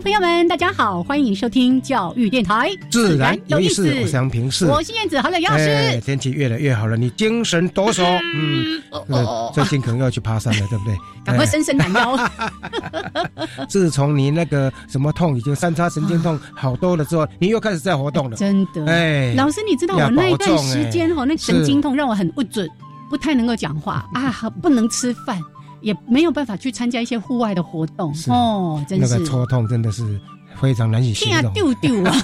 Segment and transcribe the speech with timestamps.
[0.00, 3.86] 众朋友们，大家好，欢迎收听教育电台，自然有意思。
[4.00, 6.00] 我想平视，我是燕子，好了，杨老师。
[6.00, 8.82] 天气越来越好了，你精神抖擞，嗯，
[9.52, 10.96] 最近可能要去爬山了，对不对？
[11.22, 12.16] 赶快伸伸懒腰。
[13.68, 18.86] 自从你那个什么痛，已经三叉神经痛好多了之后，你又开始在活动了，真的。
[18.86, 22.66] 哎，老师，你知道我那一段时间哈，那神经痛让我很不准，
[23.10, 25.38] 不太能够讲话啊，不能吃饭。
[25.80, 28.12] 也没有办法去参加一些户外的活动。
[28.28, 29.14] 哦，真是。
[29.14, 30.20] 那个戳痛真的是
[30.60, 31.52] 非常难以形容。
[31.52, 32.14] 丢丢啊！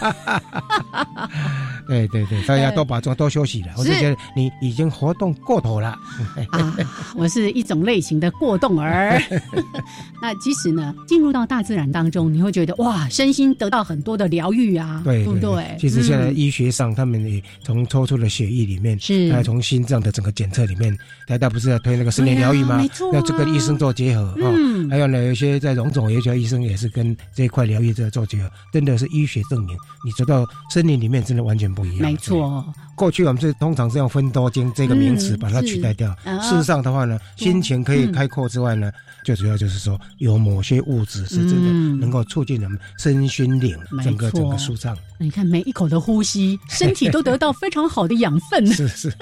[1.86, 3.68] 对对对，大家都保重，多休息了。
[3.76, 5.96] 我就觉得你已经活动过头了。
[6.50, 6.76] 啊，
[7.14, 9.22] 我是一种类型的过动儿。
[10.20, 15.76] 那其实呢，进入到大自然当中，你会觉得哇，身心得到很多的疗愈啊，对不对？
[15.78, 20.96] 其实现在医学上，他们也从抽出的血液里面，是还有从心脏的整个检测里面，
[21.28, 22.78] 大家不是要推那个森林疗愈吗？
[22.78, 24.50] 没错，要这跟医生做结合啊。
[24.90, 31.66] 还有呢，有些在荣总有些医生也是跟这一块疗愈在做结合，真的是医学证明，你走到森林里面，真的完全。
[31.76, 32.64] 不一样，没错。
[32.94, 36.08] 过去我们是通常是用分多精这个名词把它取代掉。
[36.40, 38.90] 事实上的话呢，心情可以开阔之外呢，
[39.26, 44.96] 最主要就是说有某些物质是真的能够促进人们身心灵整个整个舒畅。
[45.18, 48.64] 你看每一口的呼吸，身体都得到非常好的养分。
[48.68, 49.12] 是 是。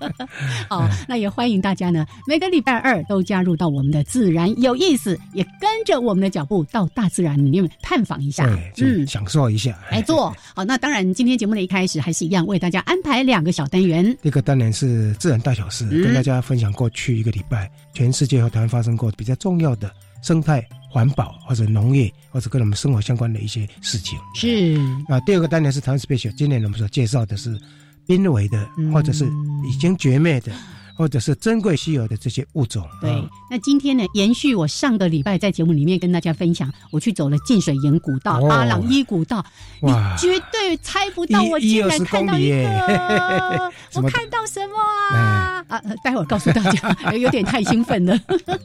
[0.68, 8.44] 好，那也欢迎大家呢，每个礼拜二都加入到我们的自然有意思，也跟着我们的脚步到大自然里面探访一下，
[8.76, 9.78] 嗯，享受一下。
[9.90, 13.22] 来做好，那当然今天节目的一开始还是一样为大家安排。
[13.22, 19.90] 两个小单元，第一个单元是自然大小事，跟大家分享过去一个礼拜全世界和台湾发生过比较重要的
[20.22, 24.18] 生态环保或者农业或者跟我们生活相关的一些事情。
[24.34, 24.78] 是
[25.08, 27.58] 啊，第二个单元是台湾 special，今年我们所介绍的是
[28.06, 29.26] 濒危的或者是
[29.70, 30.52] 已经绝灭的。
[30.98, 32.84] 或者是珍贵稀有的这些物种。
[33.00, 33.10] 对，
[33.48, 39.44] 那今天呢，延续我上个礼拜在节目里面跟大家分享，我去走了近水岩古道、阿朗伊古道，
[39.80, 45.64] 你绝对猜不到我竟然看到一个， 我看到什么啊？
[45.68, 48.18] 啊，待会儿告诉大家，有点太兴奋了。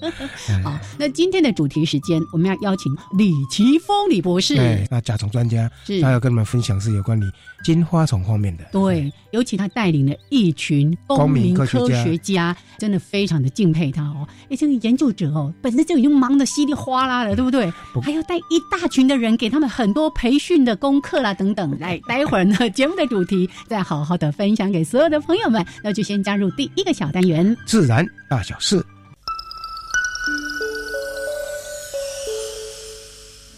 [0.63, 5.69] 好，那今天的主题时间，我们要邀请李奇峰李博士，对那甲虫专家，
[6.01, 7.23] 他要跟我们分享是有关于。
[7.63, 14.27] 金花虫方面的，对，尤其他带领了一群公民科学家，真的非常的敬佩他哦。
[14.49, 17.71] 哎，这个研究者哦，本身就已经忙得稀里哗啦了，对不对？
[18.01, 21.63] 还要带一大群的人，给他们很多培训的功课啦，等等。
[21.79, 25.63] 来，待会儿呢，节目的主题再好好的分享给所有的朋友们。
[25.83, 28.83] 那就先加入第一个小单元——自然大小事。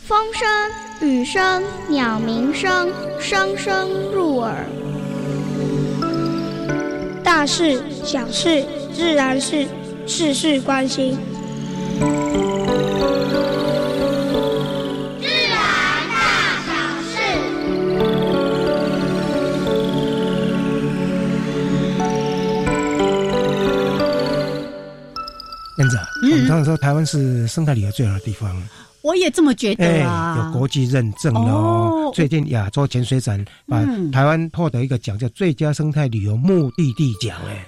[0.08, 0.48] 风声、
[1.02, 4.66] 雨声、鸟鸣声，声声入耳。
[7.26, 8.64] 大事、小事、
[8.94, 9.66] 自然事，
[10.06, 11.18] 事事关心。
[15.20, 15.58] 自然
[16.14, 16.16] 大
[16.68, 16.72] 小
[17.02, 17.18] 事。
[25.78, 28.56] 燕子，我们常常说台湾是生态旅游最好的地方。
[29.06, 32.10] 我也这么觉得啊，有国际认证哦。
[32.12, 37.64] 最近亚洲潜水展把台湾获得一个奖，叫最佳生态旅游目的地奖，哎。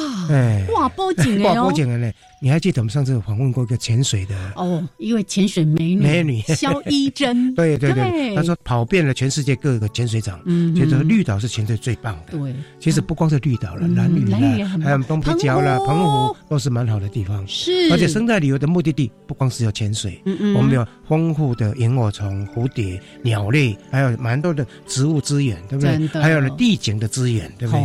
[0.00, 2.10] 哇，哎，哇，波景哎，波景的呢？
[2.42, 6.40] 你还记得我们上次访问过一个潜水的哦，一位潜水美女，美女。
[6.42, 12.38] 肖一珍， 对对对，她说跑遍了全世界各个潜水场，嗯，觉得绿岛是潜水最棒的。
[12.38, 14.38] 对，其实不光是绿岛了，蓝屿啦，
[14.82, 16.34] 还有东北角了、澎湖。
[16.48, 17.46] 都是蛮好的地方。
[17.46, 26.20] 是，而且生态旅游的目的地不光是有潜水，嗯嗯，我们有丰富的萤火虫、蝴蝶、鸟类，还有蛮多的植物资源，对不对？
[26.20, 27.80] 还有了地景的资源，对不对？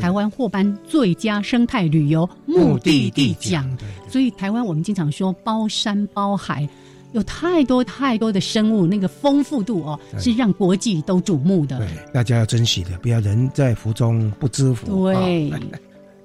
[0.00, 3.68] 台湾获颁最佳生态旅游目的地奖，
[4.08, 6.68] 所以台湾我们经常说包山包海，
[7.12, 11.78] 有太多太多的生物，那个丰富度哦，是让国际都瞩目的。
[11.78, 15.12] 对，大家要珍惜的，不要人在福中不知福。
[15.12, 15.52] 对。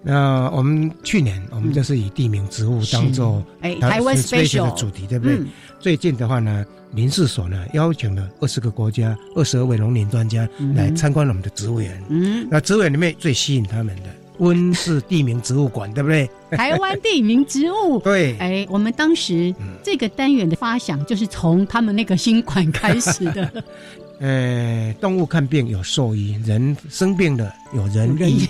[0.10, 5.38] 那我们去年，我们就是以地名植物当做哎台湾 special 的主题，对不对？
[5.82, 12.02] 最近的话呢，林试所呢邀请了二十个国家二十二位农林专家来参观我们的植物园。
[12.08, 14.04] 嗯，那植物园里面最吸引他们的
[14.38, 16.30] 温室地名植物馆，对不对？
[16.56, 18.00] 台湾地名植物。
[18.00, 18.38] 对。
[18.38, 19.54] 哎，我们当时
[19.84, 23.64] 这个单元的发想就是从他们那个新馆开始的。
[24.20, 28.48] 呃，动物看病有兽医，人生病了有人医。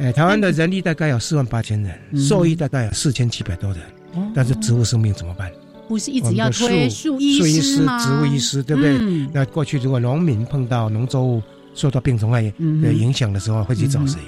[0.00, 3.82] 哎，台湾的人力大概有四万八千人，兽医大概有四千七百多人，
[4.34, 5.50] 但是植物生命怎么办？
[5.86, 8.02] 不是一直要推树医师吗？
[8.02, 8.98] 植物医师对不对？
[9.32, 11.42] 那过去如果农民碰到农作物
[11.74, 14.18] 受到病虫害的影响的时候，会去找谁？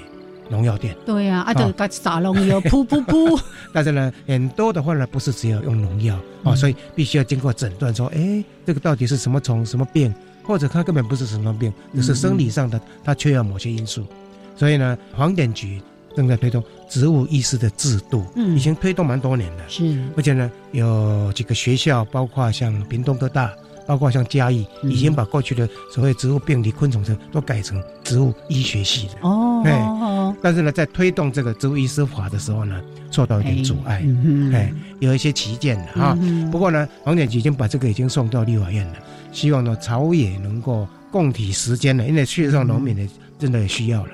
[0.49, 0.95] 农药店。
[1.05, 3.41] 对呀，啊，就该撒农药，噗 噗噗。
[3.73, 14.05] 但是呢，很多的话呢，不是只有用农药啊，所以必须要经过诊断，说，哎，这个到底是什么虫、什么病，或者它根本不是什么病，只是生理上的，它缺了某些因素。
[14.55, 15.81] 所以呢，黄点局
[16.15, 19.63] 正在推动植物医师的制度，嗯，已经推动蛮多年了。
[19.67, 23.51] 是，而且呢，有几个学校，包括像屏东科大，
[23.87, 29.13] 包括像嘉义，已经把过去的所谓植物病理、昆虫学都改成植物医学系的。
[29.27, 32.79] 哦，哎，但是呢，在推动这个植物医师法的时候呢，
[33.09, 34.05] 受到一点阻碍，
[34.53, 36.15] 哎，有一些旗舰的哈。
[36.51, 38.93] 不过呢，黄点局已经把这个已经送到立法院了，
[39.31, 43.09] 希望呢，朝野能够共体时间了，因为事实上农民呢，
[43.39, 44.11] 真的也需要了。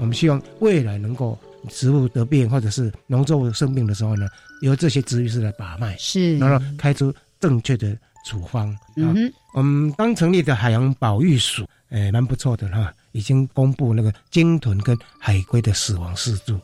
[0.00, 1.38] 我们希望未来能够
[1.68, 4.26] 植物得病或者是农作物生病的时候呢，
[4.62, 8.74] 由这些植物师来把脉，是，然后开出正确的处方。
[8.96, 16.54] 嗯哼，我们刚成立的海洋保育署，哎，蛮不错的哈，已经公布那个鲸豚跟海龟的死亡数字。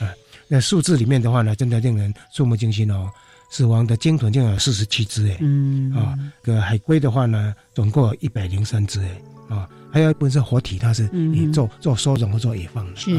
[0.00, 0.10] 啊，
[0.48, 3.08] 那数字里面的话呢，真的令人触目惊心哦。
[3.52, 9.20] 死亡的鲸豚就有四十七只哎，嗯啊，个海龟的话呢，总共有一百零三只哎。
[9.48, 12.96] 啊，还有一部分是活体，它是你做做收容或做野放的。
[12.96, 13.10] 是，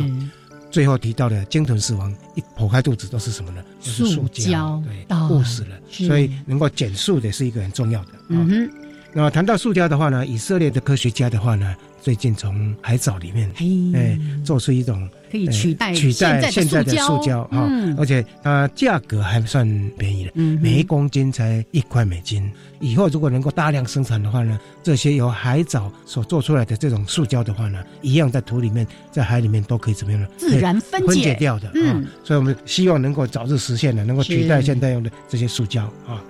[0.70, 3.62] 最后提到的鲸豚死亡，一剖开肚子都是什么呢？
[3.82, 5.78] 就是塑胶，对，误死了。
[5.90, 8.10] 所以能够减速的是一个很重要的。
[8.30, 8.70] 嗯哼。
[9.14, 13.50] 那谈到塑胶的话呢，以色列的科学家的话呢，最近从海藻里面
[13.94, 15.08] 哎做出一种。
[15.32, 17.66] 可以取代取代现在的塑胶哈，
[17.98, 19.66] 而且它价格还算
[19.98, 22.52] 便宜的，每一公斤才一块美金。
[22.82, 30.28] 以后如果能够大量生产的话呢，这些由海藻所做出来的这种塑胶的话呢，一样在土里面、在海里面都可以怎么样呢？
[30.38, 32.04] 自然分解掉的啊。
[32.26, 36.22] 所以我们希望能够早日实现的，能够取代现在用的这些塑胶啊。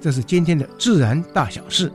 [0.00, 1.90] 这是今天的自然大小事。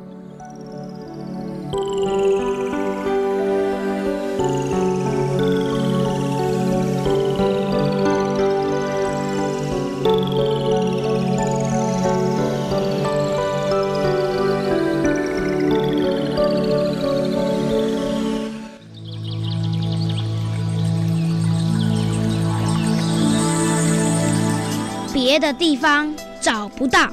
[25.59, 27.09] 地方找不到，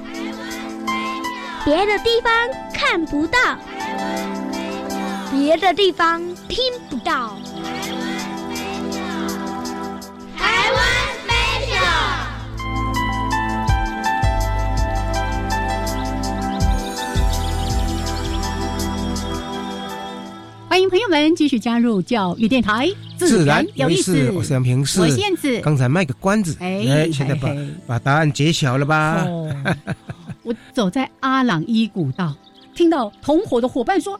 [1.65, 2.33] 别的地方
[2.73, 3.39] 看不到，
[5.33, 6.59] 别的地方听
[6.89, 7.37] 不到。
[10.39, 10.87] 台湾
[11.27, 11.75] special，
[20.69, 22.89] 欢迎朋友们继续加入教育电台。
[23.19, 25.61] 自然有意思，我是杨平，是我燕子。
[25.61, 27.49] 刚才卖个关子，哎，现在把
[27.87, 29.27] 把答案揭晓了吧？
[30.43, 32.35] 我走在阿朗伊古道，
[32.75, 34.13] 听到同伙的伙伴说：“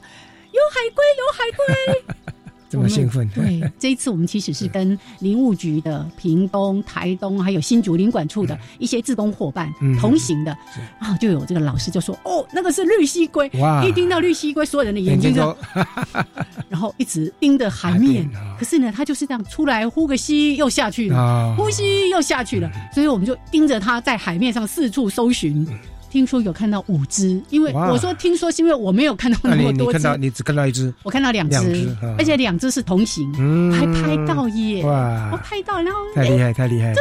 [0.51, 2.25] 有海龟，有海龟。”
[2.69, 3.29] 这么兴奋！
[3.31, 10.57] 对， 这一次我们其实是跟林务局的屏东、台东还有新竹林管处的一些自工伙伴同行的，
[11.01, 13.85] 然后，就有这个老师就说：“哦，那个是绿蜥龟。”哇！
[13.85, 15.57] 一听到绿蜥龟，所有人的眼睛就，
[16.69, 18.29] 然后一直盯着海面。
[18.59, 25.67] 可是呢，他就是这样出来呼个吸，又下去了，呼吸又下去了，所以我们就盯着他在海面上四处搜寻。
[26.17, 33.31] 听说有看到五只，因为我说听说是因为我没有看到那么多只，你看到你只看到一只，我看到两只，而且两只是同行，
[33.71, 34.83] 还拍到耶！
[34.83, 36.93] 哇，我拍到，然后太厉害，太厉害。
[36.93, 36.97] 了！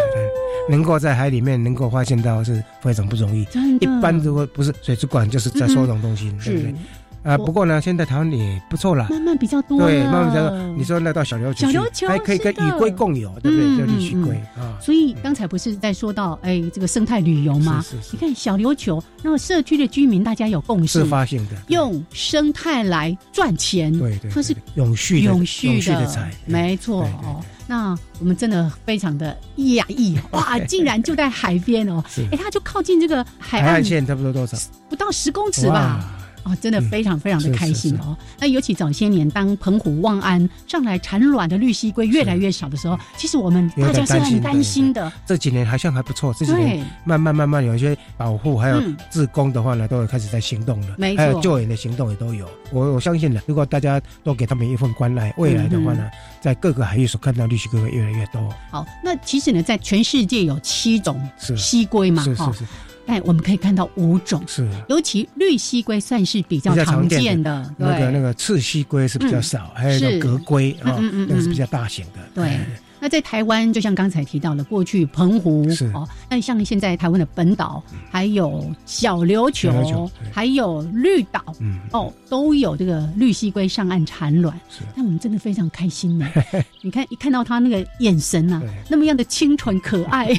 [0.70, 3.48] 能够在海里面能够发现到是非常不容易，
[3.80, 6.76] 一般如果不是水族馆，就是在收容中心，对不对？
[7.26, 9.80] 啊，不过呢，现在台湾也不错了，慢慢比较多。
[9.80, 10.60] 对，慢慢比较多。
[10.78, 13.78] 你说那到小琉球，小琉球还可以跟与龟共有，对不对？
[13.80, 14.78] 叫绿须龟啊。
[14.80, 17.84] 所以刚才不是在说到哎，这个生态旅游吗？
[18.12, 27.44] 你看小琉球，那么社区的居民大家有共识，自发性的用生态来赚钱，对对，它是永续永续的财，没错哦。
[27.66, 34.56] 那我们真的非常的讶异， 哇，竟然就在海边哦，哎，它就靠近这个海岸线，差不多多少？
[34.88, 36.22] 不到十公尺吧。
[36.46, 38.16] 哦，真的非常非常的开心哦。
[38.40, 45.12] 那尤其早些年，当澎湖、望安上来产卵的绿蜥龟越来越少的时候，其实我们大家是很担心的。
[45.26, 50.96] 这几年好像还不错，这几年慢慢慢慢有一些保护，还有自工的话呢，都有开始在行动了。
[51.00, 52.48] 没错，还有救援的行动也都有。
[52.72, 56.08] 我我相信呢，如果大家都给他们一份关爱，未来的话呢，
[56.40, 58.54] 在各个海域所看到绿蜥龟会越来越多。
[58.70, 61.20] 好，那其实呢，在全世界有七种
[61.58, 62.66] 蜥龟嘛，是是是。
[63.08, 64.68] 哎，我们可以看到五种，是。
[64.90, 72.20] 尤其绿蜥龟算是比较常见的，那个那个赤蜥龟是比较少，还有个格龟啊，那个是比较大型的。
[72.34, 72.60] 对，
[73.00, 81.44] 那在台湾，就像刚才提到了，过去澎湖哦，那像现在台湾的本岛，还有小琉球，还有绿岛，
[81.92, 84.60] 哦，都有这个绿蜥龟上岸产卵。
[84.70, 86.28] 是，那我们真的非常开心呢。
[86.82, 90.34] 你看，一看到它那个眼神啊，那么样的清纯可爱。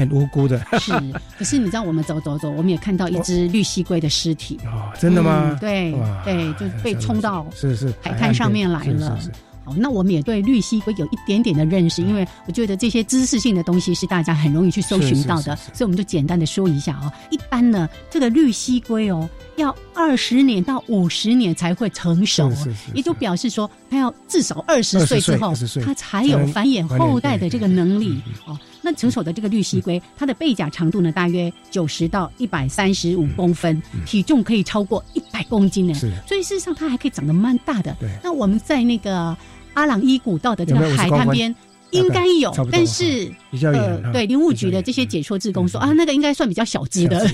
[0.00, 0.92] 很无辜的， 是。
[1.38, 4.58] 可是你知道，我们走走走，我们也看到一只绿蜥龟的尸体。
[4.64, 5.58] 哦，真的吗？
[5.60, 9.18] 对，对，就被冲到是是海滩上面来了。
[9.62, 17.12] 好，那我们也对绿蜥龟有一点点的认识，因为我觉得这些知识性的东西是大家很容易去搜寻到的，所以我们就简单的说一下啊。
[17.30, 22.50] 一般呢，这个绿蜥龟哦，要二十年到五十年才会成熟，
[22.94, 25.52] 也就表示说，它要至少二十岁之后，
[25.84, 28.20] 它才有繁衍后代的这个能力。
[28.46, 28.58] 哦。
[28.82, 35.92] 那成熟的这个绿蜥龟，它的背甲长度呢，大约九十到一百三十五公分，体重可以超过一百公斤呢。
[36.26, 37.94] 所以事实上它还可以长得蛮大的。
[38.22, 39.36] 那我们在那个
[39.74, 41.54] 阿朗伊古道的这个海滩边
[41.90, 43.30] 应该有，但是
[43.62, 47.28] 呃，对林务局的这些解说志工说啊，那个应该算比较小只的，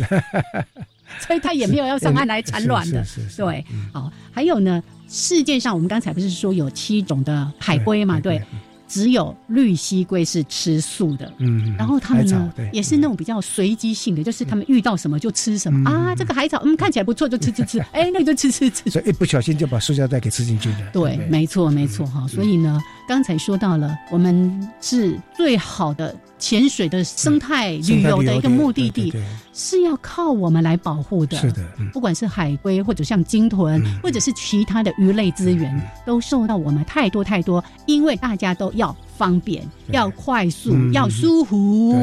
[1.26, 3.04] 所以它也没有要上岸来产卵的。
[3.36, 8.20] 对，好，还有呢，世界上我们刚才不是说有七种的海龟嘛？
[8.20, 8.42] 对。
[8.88, 15.90] 只有绿蜥龟是吃素的，嗯，然后它们呢也是那种比较随机性的，就是它们遇到什么就吃什么。
[15.90, 20.90] 啊，这个海草嗯看起来不错就吃吃吃， 哎那个就吃吃吃，所以一不小心就把塑胶袋给吃进去了。
[20.92, 26.14] 对，没错没错哈，所以呢刚才说到了，我们是最好的。
[26.38, 29.10] 潜水的生态旅游的一个目的地
[29.54, 41.98] 是要靠我们来保护的，是的，不管是海龟或者像鲸豚，或者是其他的鱼类资源，都受到我们太多太多，因为大家都要方便、要快速、要舒服，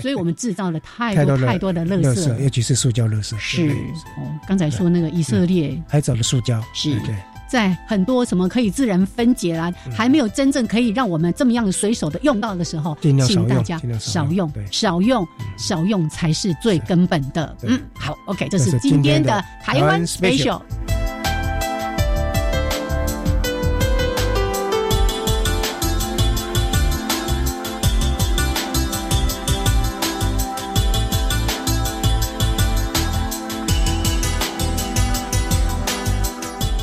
[0.00, 3.38] 所以我们制造了太多太多的垃圾，尤其是塑胶垃圾。
[3.38, 3.70] 是。
[3.70, 7.00] 哦，刚才说那个以色列海藻的塑胶是。
[7.48, 15.26] 在很多什么可以自然分解啦，还没有真正可以让我们这么样的随手的用到的时候，请大家少用，少用，
[15.56, 17.56] 少用才是最根本的。
[17.62, 20.60] 嗯，好，OK，这是今天的台湾 special。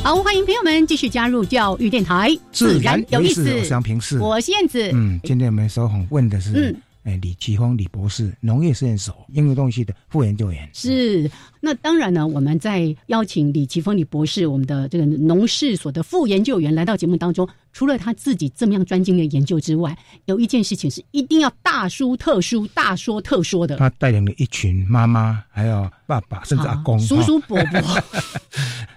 [0.04, 3.40] 好，欢迎朋友们继续加入教育电台，自然有意思。
[3.54, 4.90] 我是平视，我是燕子。
[4.92, 10.68] 嗯，今天我们收红问的是，嗯，哎，李奇峰李博士，农业实验所应用东西的副研究员。
[10.72, 11.30] 是，
[11.60, 23.76] 那当然呢，我们在邀请李奇峰李博士，我们的这个农事所的副研究员来到节目当中，除了他自己这么样专精的研究之外，有一件事情是一定要大书特书、大说特说的。
[23.76, 27.80] 他带领了一群妈妈，还有爸爸，甚至阿公、叔叔伯伯。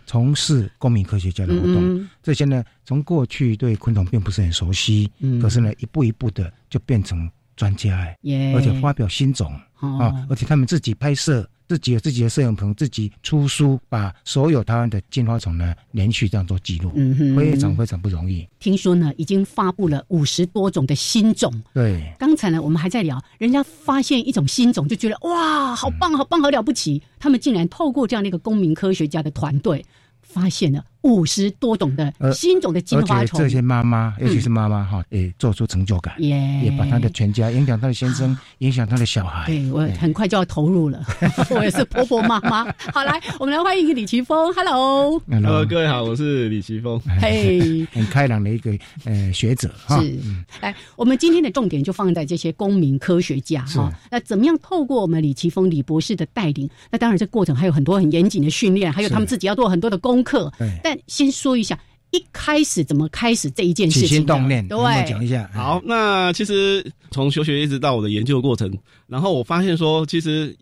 [0.10, 5.12] 从事公民科学家的活动，这些呢，从过去对昆虫并不是很熟悉，
[5.42, 11.46] 可是呢，一步一步的就变成专家哎，而且发表新种啊，而且他们自己拍摄。
[11.70, 16.94] 自己有自己的摄影棚，自己出书，把所有台湾的金花虫呢连续这样做记录，
[17.36, 18.48] 非常非常不容易。
[18.58, 21.54] 听说呢，已经发布了五十多种的新种。
[21.74, 27.04] 对，刚才呢，我们还在聊，人家发现一种新种，就觉得哇，好棒，好棒，好了不起。
[27.20, 29.86] 他们竟然透过这样的一个公民科学家的团队，
[30.22, 33.40] 发现了五十多种的新种的金花虫。
[33.40, 39.46] 这些妈妈，尤其是妈妈哈，也做出成就感，也把她的全家，影响她的先生，影响她的小孩。
[39.48, 41.04] 对我很快就要投入了，
[41.52, 42.66] 我也是婆婆妈妈。
[42.94, 50.02] 好，来，我们来欢迎李奇峰，Hello，Hello，各位好，我是李奇峰，嘿， 很开朗的一个呃学者哈。
[50.02, 50.18] 是，
[50.62, 56.70] 来，我们今天的重点就放在这些公民科学家哈，那怎么样透过我们李奇峰李博士的带领？
[56.92, 60.52] 那当然，这过程还有很多很严谨的训练，还有他们自己要做很多的功课。
[60.88, 61.78] 但先说一下，
[62.12, 64.08] 一开始怎么开始这一件事情？
[64.08, 65.50] 起心动念，对，讲一下。
[65.54, 68.72] 好，那其实从求学一直到我的研究过程，
[69.06, 70.56] 然后我发现说，其实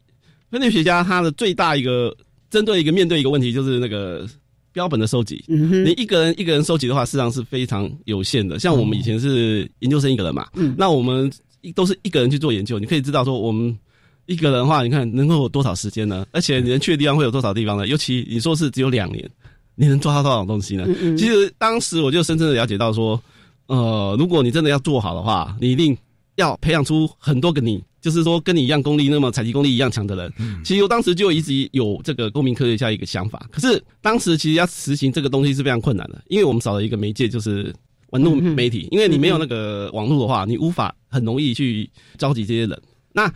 [0.50, 2.12] 分类学家他的最大一个
[2.50, 4.28] 针对一个面对一个问题，就是那个
[4.72, 5.46] 标本的收集。
[5.48, 8.58] 你一个人一个人收集的话，事实上是非常有限的。
[8.58, 11.32] 像我们以前是研究生一个人嘛，那我们
[11.76, 13.78] 都是一个人去做研究，你可以知道说我们。
[14.28, 16.26] 一个人的话，你看能够有多少时间呢？
[16.32, 17.86] 而且你能去的地方会有多少地方呢？
[17.86, 19.30] 尤其你说是只有两年，
[19.76, 20.86] 你能抓到多少东西呢？
[21.18, 23.22] 其实当时我就深深的了解到说，
[23.68, 25.96] 呃，如果你真的要做好的话，你一定
[26.36, 30.34] 要培养出很多个你，就是说跟你一样功力，那么采集功力一样强的人。
[30.64, 37.74] 其实我当时就一直有这个公民科学家一个想法，可是当时其实要实行这个东西是非常困难的，因为我们少了一个媒介，就是
[38.12, 38.88] 网络媒体。
[38.92, 42.82] 因为你没有那个网络的话，你无法很容易去召集这些人。
[43.12, 43.32] 那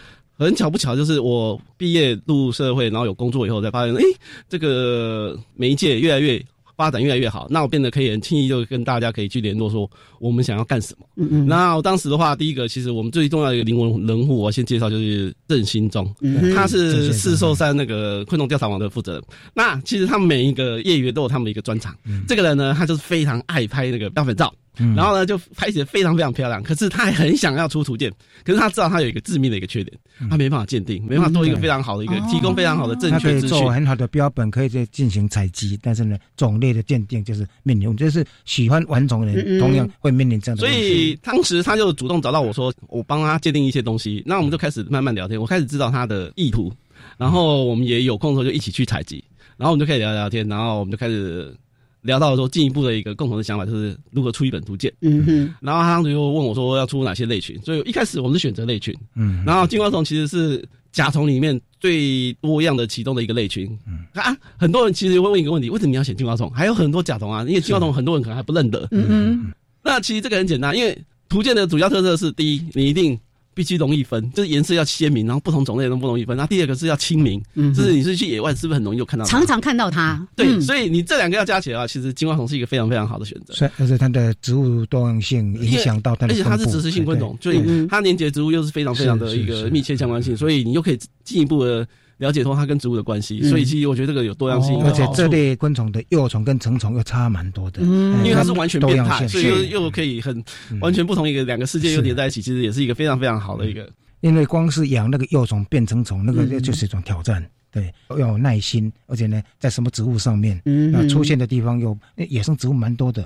[0.45, 4.01] 很巧不巧，就是我毕业入社会，然后有工作以后，才发现，哎，
[4.47, 6.41] 这个媒介越来越
[6.77, 7.45] 发展，越来越好。
[7.49, 11.05] 那我变得可以很轻易就跟大家可以去联络，说我们想要干什么。
[11.17, 11.45] 嗯嗯。
[11.45, 16.09] 那我当时的话，第一个其实我们最重要的一个灵魂人物，我先介绍就是郑兴忠，
[16.55, 19.23] 他是四寿山那个昆虫调查网的负责人。
[19.53, 21.93] 那其实他们每一个业余都有他们的一个专长。
[22.29, 24.53] 这个人呢，他就是非常爱拍那个标本照。
[24.95, 26.61] 然后呢，就拍起来非常非常漂亮。
[26.63, 28.11] 可是他还很想要出图鉴，
[28.43, 29.97] 可是他知道他有一个致命的一个缺点，
[30.29, 33.49] 他没办法鉴定，没办法做一个非常好的一个提供非常好的正确资讯。
[33.49, 40.65] 做很好的标本，可以再进行采集，但是呢，种类的鉴定就是面临，就是喜欢玩种的人同样会面临这样的。
[40.65, 44.23] 所以当时他就主动找到我说，我帮他鉴定一些东西。
[44.25, 46.71] 那我们就开始慢慢聊天，我开始知道他的意图，
[47.17, 49.23] 然后我们也有空的时候就一起去采集，
[49.57, 51.55] 然后我们就开始聊聊天，然后我们就开始。
[52.01, 54.91] 聊到说进一步的一个共同的想法，就是如何出一本图鉴。
[55.01, 55.53] 嗯哼。
[55.61, 58.95] 然后他当时又问我说要出哪些类群，所以一开始我们是选择类群。
[59.15, 59.43] 嗯。
[59.45, 63.69] 然后金花虫其实是甲虫里面最多样的其中的一个类群。
[63.87, 63.99] 嗯。
[64.13, 66.49] 啊，很多人其实会问一个问题：为什么你要选金花虫？
[66.51, 68.87] 还有很多甲虫啊，因为金花虫很多人可能还不认得。
[68.91, 69.53] 嗯嗯。
[69.83, 73.19] 那其实这个很简单，因为图鉴的主要特色是：第一，你一定。
[73.59, 76.37] 必须容易分，就是颜色要鲜明，然后不同种类都不容易分。
[76.37, 77.43] 那第二个是要清明，
[77.75, 79.25] 就是你是去野外是不是很容易就看到？
[79.25, 80.25] 常常看到它。
[80.33, 83.53] 对，所以你这两个要加起来的话，其实金花虫是一个非常非常好的选择。
[83.53, 91.85] 是，而且它的植物多样性影响到它的，而且它是植食性昆虫，所以它连接植物又是非常非常的一个密切相关性，所以你又可以进一步的。
[92.19, 100.43] 了解通它跟植物的关系，所以其实我觉得这个有多样性，而且这类昆虫的幼虫跟成虫又差蛮多的，因为它是完全变态，所以又又可以很
[100.79, 103.89] 完全不同一个两个世界又叠在一起，其实也是一个非常非常好的一个。
[104.19, 113.21] 因为光是养那个幼虫变成虫，那个就是一种挑战，对，要有耐心，而且呢，在什么植物上面，那出现的地方有野生植物蛮多的，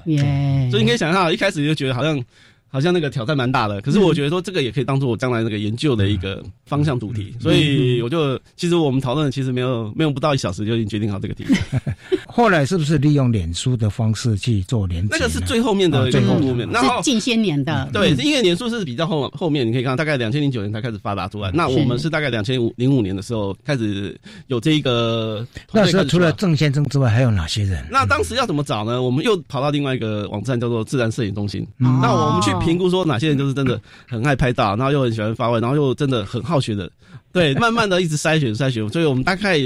[0.70, 2.24] 所以你可以想象，一开始就觉得好像。
[2.74, 11.46] 好像那个挑战蛮大的，可是我觉得说这个也可以当做我将来那个研究的一个方向主题，所以我就其实我们讨论其实没有没有不到一小时就已经决定好这个题。
[12.26, 15.06] 后来是不是利用脸书的方式去做连？
[15.08, 17.88] 那个是最后面的最后面，是近些年的。
[17.94, 21.52] 对，因为脸书是比较后后面，你可以看大概两千零九年才开始发达出来。
[21.54, 25.46] 那我们是大概两千五零五年的时候开始有这一个。
[25.72, 27.86] 那时候除了郑先生之外，还有哪些人？
[27.92, 29.00] 那当时要怎么找呢？
[29.00, 31.64] 我们又跑到另外一个网站叫做自然摄影中心。
[31.78, 32.63] 那我们去。
[32.66, 36.92] 评估说哪些人就是真的很爱拍照，然后又很喜欢发问，然后又真的很好学的，
[37.32, 39.58] 对，慢慢的一直筛选筛选，所以我们大概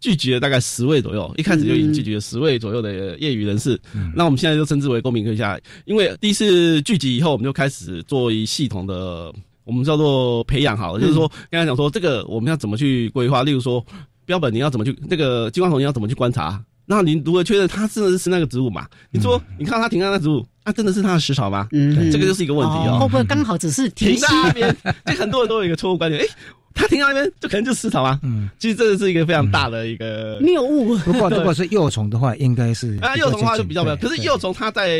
[0.00, 3.80] 聚集了大概十位左右，一开始就已经聚集了十位左右的业余人士，
[4.14, 5.58] 那我们现在就称之为公民科学家。
[5.86, 9.32] 因为第一次聚集以后，我们就开始做一系统的，
[9.64, 13.84] 我们叫做培养好了，就是说刚才讲说这个我们要怎么去规划，例如说
[14.26, 16.62] 标本你要怎么去，那个金光虫你要怎么去观察。
[16.86, 18.86] 那你如何确认它真的是那个植物嘛？
[19.10, 21.68] 你说，你看它停在那植物，那真的是它的食草吗？
[21.72, 22.98] 嗯，这个就是一个问题哦。
[23.00, 24.76] 会不会刚好只是停在那边？
[25.06, 26.26] 就很多人都有一个错误观念，哎，
[26.74, 28.18] 它停在那边就可能就是食草吗？
[28.22, 30.96] 嗯，其实这个是一个非常大的一个谬误。
[30.98, 34.98] 不过如果是幼虫的话，应该是啊，幼虫的话就比较没有可是幼虫它在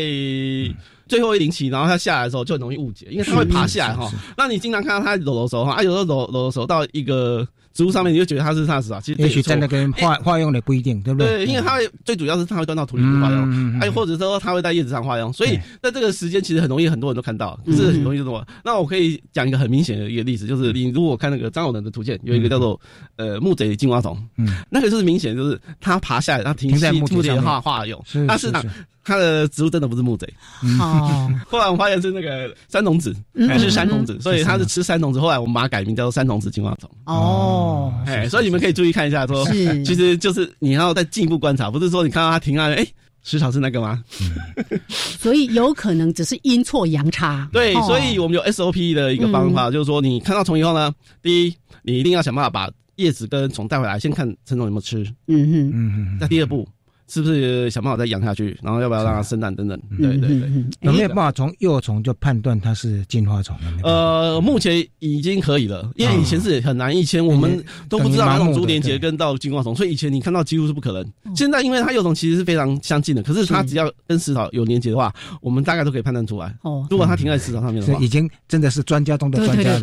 [1.08, 4.10] 最后一零期，然后它下来的时候就很容易误解，因为它会爬下来哈。
[4.36, 7.46] 那你经常看到它搂的时候哈，啊，有时候搂搂的时候到一个。
[7.74, 11.44] 植物上面，你就觉得它是它的石啊，其实也许在那个化化用的不一定，对不对？
[11.44, 18.46] 对，因为它会最主要是它会端到土里面化用，哎，或者说它会在叶子上化用，所以在这个时间其实很容易很多人都看到，可是很容易什么？
[18.64, 22.80] 那我可以讲一个很明显的一个例子，就是你如果看那个张友仁的图鉴，有一个叫做
[23.16, 28.52] 呃木贼金蛙虫，嗯，那个就是明显就是它爬下来，它停在木贼化化用，它是
[29.04, 30.26] 它的植物真的不是木贼
[30.80, 31.30] 哦。
[31.46, 33.14] 后来我发现是那个三童子，
[33.46, 35.20] 还是山童子，所以它是吃山童子。
[35.20, 36.90] 后来我们把它改名叫做山童子金花虫。
[37.04, 39.44] 哦，哎，所以你们可以注意看一下，说
[39.84, 42.86] 其实就是你要再进一步观察，不是说你看到它停下来，哎，
[43.22, 44.02] 石草是那个吗？
[44.88, 47.48] 所以有可能只是阴错阳差。
[47.52, 55.02] 对，所以我们有 SOP 的一个方法，就是说你看到虫以后呢，第一，你一定要想办法把叶子跟虫带回来，先看成虫有没有吃。
[55.26, 56.18] 嗯哼，嗯哼。
[56.20, 56.66] 那第二步。
[57.06, 59.78] 是不是想办法再养下去，然后要不要让它生蛋等等？
[59.98, 60.48] 对对对，
[60.80, 63.56] 有没有办法从幼虫就判断它是金花虫？
[63.82, 71.04] 呃，目前已经可以了，因为以前是很难，以前我们都不知道哪种株连结跟到金花虫，所以以前你看到几乎是不可能。
[71.34, 76.54] 现在因为它幼虫其实是非常相近的，可是它只要跟食草有连接的话，我们大概都可以判断出来。
[76.62, 79.82] 哦，如果它停在食草上面的话，已经真的是专家中的专家了。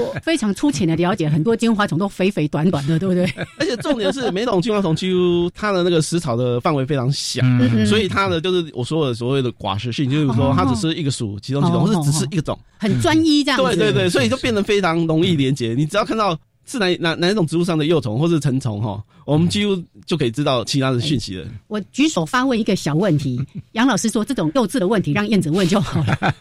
[0.00, 3.24] 我非常粗浅的了解，很多金花虫都肥肥短短的，对不对？
[3.58, 7.08] 而且重点是每种金花虫几乎它的那个食草的范围非常。
[7.10, 7.42] 小，
[7.86, 13.60] 所以它的就是我说的所谓的寡食性，就是说它只是一个属其中几种，或是只是一个种，很专一这样。
[13.60, 15.74] 对对对，所以就变得非常容易连接。
[15.74, 19.74] 你只要看到是哪哪哪一种植物上的幼虫或是成虫哈，我们几乎
[20.06, 21.46] 就可以知道其他的讯息了。
[21.66, 23.40] 我举手发问一个小问题，
[23.72, 26.34] 杨老师说这种幼稚的问题让燕子问就好了。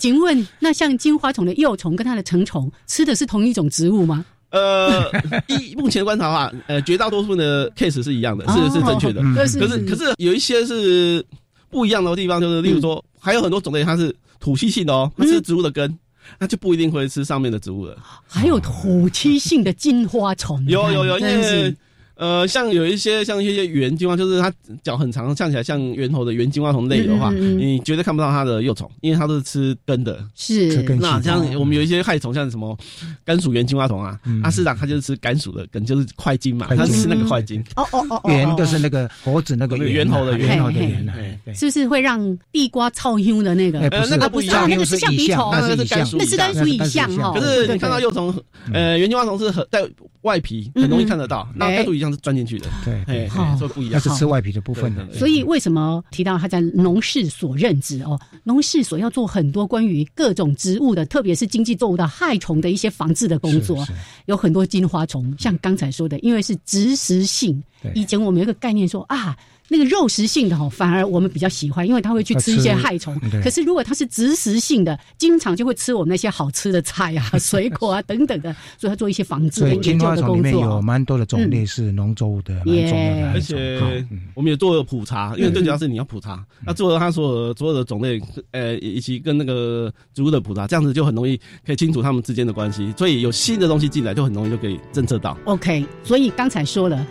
[0.00, 4.24] 请问，那像金花虫的幼虫跟它的成虫吃的是同一种植物吗？
[4.54, 5.10] 呃，
[5.48, 9.20] 一目前观察的话，呃，绝大多数的 case 是一样的，是是正确的。
[9.34, 11.24] 可是可是有一些是
[11.68, 15.98] 不一样的地方，就是例如说，还有很多种类它是土栖性的哦，它吃植物的根，
[16.38, 17.96] 那就不一定会吃上面的植物了。
[18.28, 21.74] 还有土栖性的金花虫，有有有，因为。
[22.16, 30.24] 呃，像有一些像一些圆金花，就是它脚很长，看起来像圆头的圆金花虫类的话，你绝对看不到它的幼虫，因为它都是吃根的。
[30.34, 32.76] 是，那像我们有一些害虫，像什么
[33.24, 37.62] 甘薯圆金花虫啊，阿市长它就是吃甘薯的根，就是块茎嘛，它是吃那个块茎。
[37.76, 40.58] 哦哦哦，圆就是那个猴子那个圆头的圆。
[40.58, 43.80] 头的圆，是不是会让地瓜臭香的那个？
[43.80, 47.32] 呃，那个不一样，那个是橡皮虫，那是甘薯，那是甘薯以象哈。
[47.32, 48.32] 可是你看到幼虫，
[48.72, 49.82] 呃，圆金花虫是很在
[50.24, 52.66] 外皮，很容易看得到，那甘薯以象是钻进去的。
[52.84, 55.10] 对，好，不一样，是吃外皮的部分的。
[55.12, 58.20] 所以为什么提到他在农事所任职哦？
[58.42, 63.86] 农事所要做很多关于各种植物的，特别是经济作物的害虫的一些防治的工作，
[64.26, 67.62] 有很多金花虫，像刚才说的，因为是植食性。
[67.94, 69.36] 以前我们有一个概念说啊。
[69.68, 73.18] 那个肉食性的哈，反而我们比较喜欢，因为它会去吃一些害虫。
[73.42, 80.36] 可是如果它是植食性的，经常就会吃我们那些好吃的菜啊、 水果啊等等的，所以它做一些防治跟研究的工作。
[80.36, 83.30] 里面有蛮多的种类是农作物的，耶！
[83.34, 92.92] 而且我们也做了普查，因为最主要是你要普查，那做了它所有所有的种类，呃，以及跟那个植物的普查，这样子就很容易可以清楚它们之间的关系。
[92.98, 95.36] 所以有新的东西进来，就很容易就可以侦测到。
[95.46, 97.06] OK，所以刚才说了。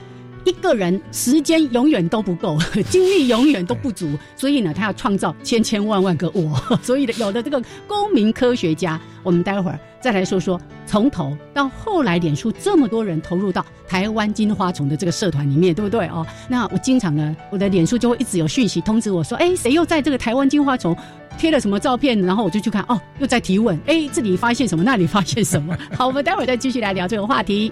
[0.46, 2.58] 一个人时间永远都不够，
[2.90, 6.62] 精力永远都不足，所以呢，他要创造千千万万个我。
[6.84, 16.26] 所以有的这个公民科学家，我们待会儿再来说说，从头到后来，脸书这么多人投入到台湾金花虫的这个社团里面，对不对哦？
[16.50, 20.96] 那我经常呢，我的脸书就会一直有讯息通知我说，哎，谁又在这个台湾金花虫
[21.38, 22.22] 贴了什么照片？
[22.22, 25.78] 然后我就去看，哦，又在提问，哎，这里发现什么，那里发现什么？
[25.96, 27.72] 好，我们待会儿再继续来聊这个话题。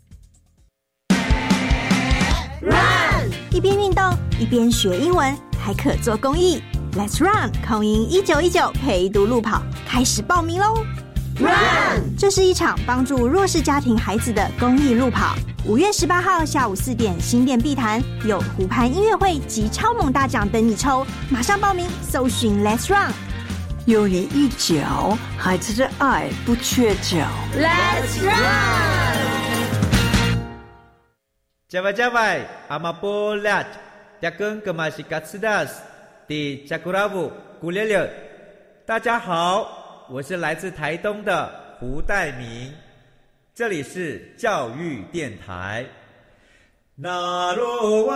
[2.61, 3.31] Run！
[3.49, 6.61] 一边运动一边学英文，还可做公益。
[6.93, 7.51] Let's run！
[7.67, 10.85] 空音一九一九陪读路跑开始报名喽
[11.39, 12.15] ！Run！
[12.15, 15.35] 这是一场帮助弱势家庭孩子的公益路跑。
[15.65, 21.87] 五月十八号下午四点，新店碧潭有湖畔音乐会及超猛大奖等你抽，马上报名！
[22.07, 23.11] 搜寻 Let's run！
[23.85, 27.25] 有你一脚，孩子的爱不缺脚。
[27.57, 29.60] Let's run！
[31.71, 33.65] 加外加外，阿玛波拉，
[34.19, 35.81] 扎根格玛西卡斯达斯，
[36.27, 37.31] 的加古拉布
[37.61, 38.11] 古列列。
[38.85, 42.73] 大家好，我是来自台东的胡代明，
[43.55, 45.85] 这里是教育电台。
[46.93, 48.15] 那罗哇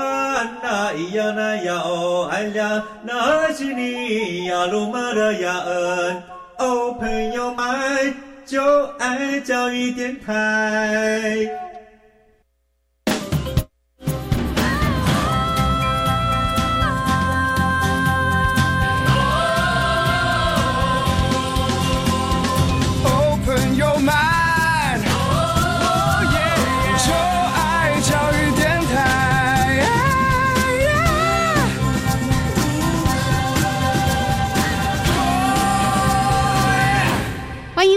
[0.61, 6.23] 那咿呀那呀哦哎呀，那是你呀鲁玛的呀恩
[6.57, 8.13] 哦，朋友们
[8.45, 11.47] 就爱教育电台。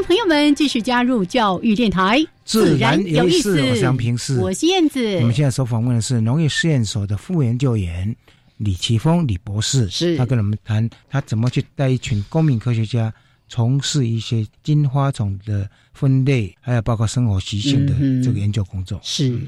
[0.08, 3.60] 朋友们，继续加入教育电台，自然有意思。
[3.60, 5.16] 我是杨平世，我是燕子。
[5.16, 8.16] 我们现在所访问的是农业试验所的副研究员
[8.56, 13.12] 李奇峰李博士，是他跟我们谈他怎么去带一群公民科学家
[13.50, 17.92] 从事一些金花虫的分类，还有包括生活习性的
[18.24, 18.98] 这个研究工作。
[19.02, 19.38] 是。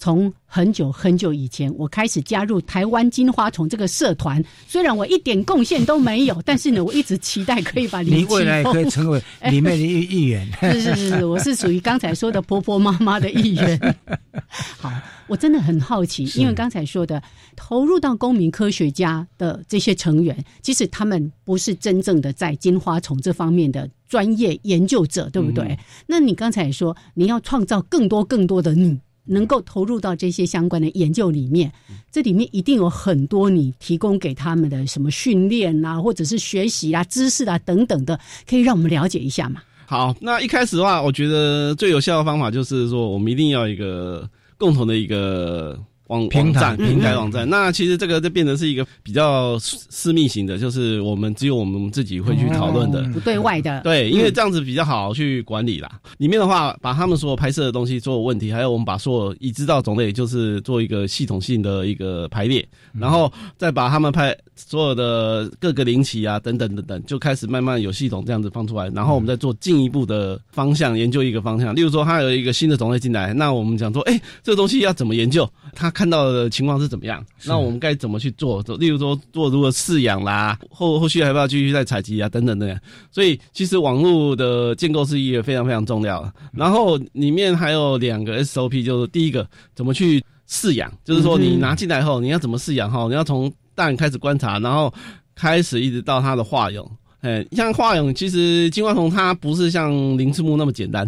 [0.00, 4.42] 从很久很久以前，我开始加入台湾金花虫这个社团。
[4.66, 10.50] 虽然我一点贡献都没有，但是呢，我一直期待可以把你未来可以成为里面的一一员。
[10.58, 13.96] 是是是，我是属于刚才说的婆婆妈妈的一员。
[14.48, 14.90] 好，
[15.26, 17.22] 我真的很好奇，因为刚才说的
[17.54, 25.78] 投入到公民科学家的这些成员，其实他们不是真正的在金花虫这方面的专业研究者，对不对？
[26.06, 28.98] 那你刚才说你要创造更多更多的你。
[29.24, 31.72] 能够投入到这些相关的研究里面，
[32.10, 39.62] 这里面一定有很多你提供给他们的什么训练啊，或者是学习啊、知识啊等等的，可以让我们了解一下嘛？
[39.86, 45.78] 好，那一开始的话，我觉得最有效的方法就是说，我们一定要一个共同的一个。
[46.10, 53.80] 网网站平台网站，那其实这个就变成是一个比较私密型的，就是我们只有我们自己会去讨论的，不对外的。
[53.82, 55.88] 对，因为这样子比较好去管理啦。
[56.18, 71.72] 里面的话，把他们所有拍摄的东西所有问题，还有我们把所有已知道种类，就是做一个系统性的一个排列，然后再把他们拍所有的各个灵奇啊等等等等，就开始慢慢有系统这样子放出来，然后我们再做进一步的方向研究一个方向。
[71.72, 75.48] 例如说，它有一个新的种类进来，那我们讲说，哎，这个东西要怎么研究？
[75.72, 75.88] 它。
[76.00, 77.22] 看到的情况是怎么样？
[77.44, 78.62] 那我们该怎么去做？
[78.78, 82.26] 例如说做如何饲养啦，后后续还要不要继续再采集啊？
[82.26, 82.80] 等等等。
[83.10, 86.26] 所以其实网络的建构是一个非常非常重要。
[86.54, 93.06] 然后里面还有两个 SOP，就是第一个怎么去饲养，就是说你拿进来后你要怎么饲养哈？
[93.06, 94.90] 你要从蛋开始观察，然后
[95.34, 96.90] 开始一直到它的化蛹。
[97.20, 101.06] 哎，像化蛹，其实金花虫它不是像鳞翅目那么简单，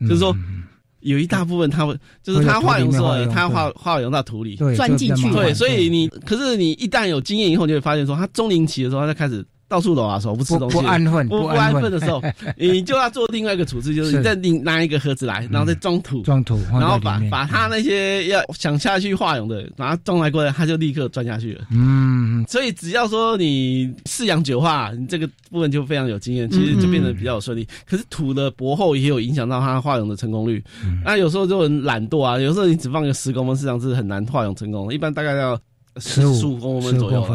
[0.00, 0.34] 就是说。
[1.00, 5.30] 有一大部分，他会就是他化蛹时候，它化化蛹到土里钻进去。
[5.30, 11.90] 对，所以你可是你一旦有经验以后，就会发现说，他中龄期的时候，他就开始到处走的时候不吃东西，不安分，不安分。
[11.90, 12.20] 的时候，
[12.58, 21.66] 你就要做另外一个处置，就是你再另拿一个盒子来，然后再装土，装土，然后把把他那些要想下去化蛹的，把它装来过来，他就立刻钻下去了。
[21.70, 27.66] 嗯，所以只要说你饲养久化，你这个部分就非常有经验，其实就变得比较顺利。
[27.88, 30.60] 可是土的薄厚也有影响到它化蛹的成功率。
[31.04, 35.56] 那有时候就很懒惰啊，有时候你只放个十公分，市场是很难化蛹成功的，一般大概要。
[35.96, 37.26] 十五公分左右，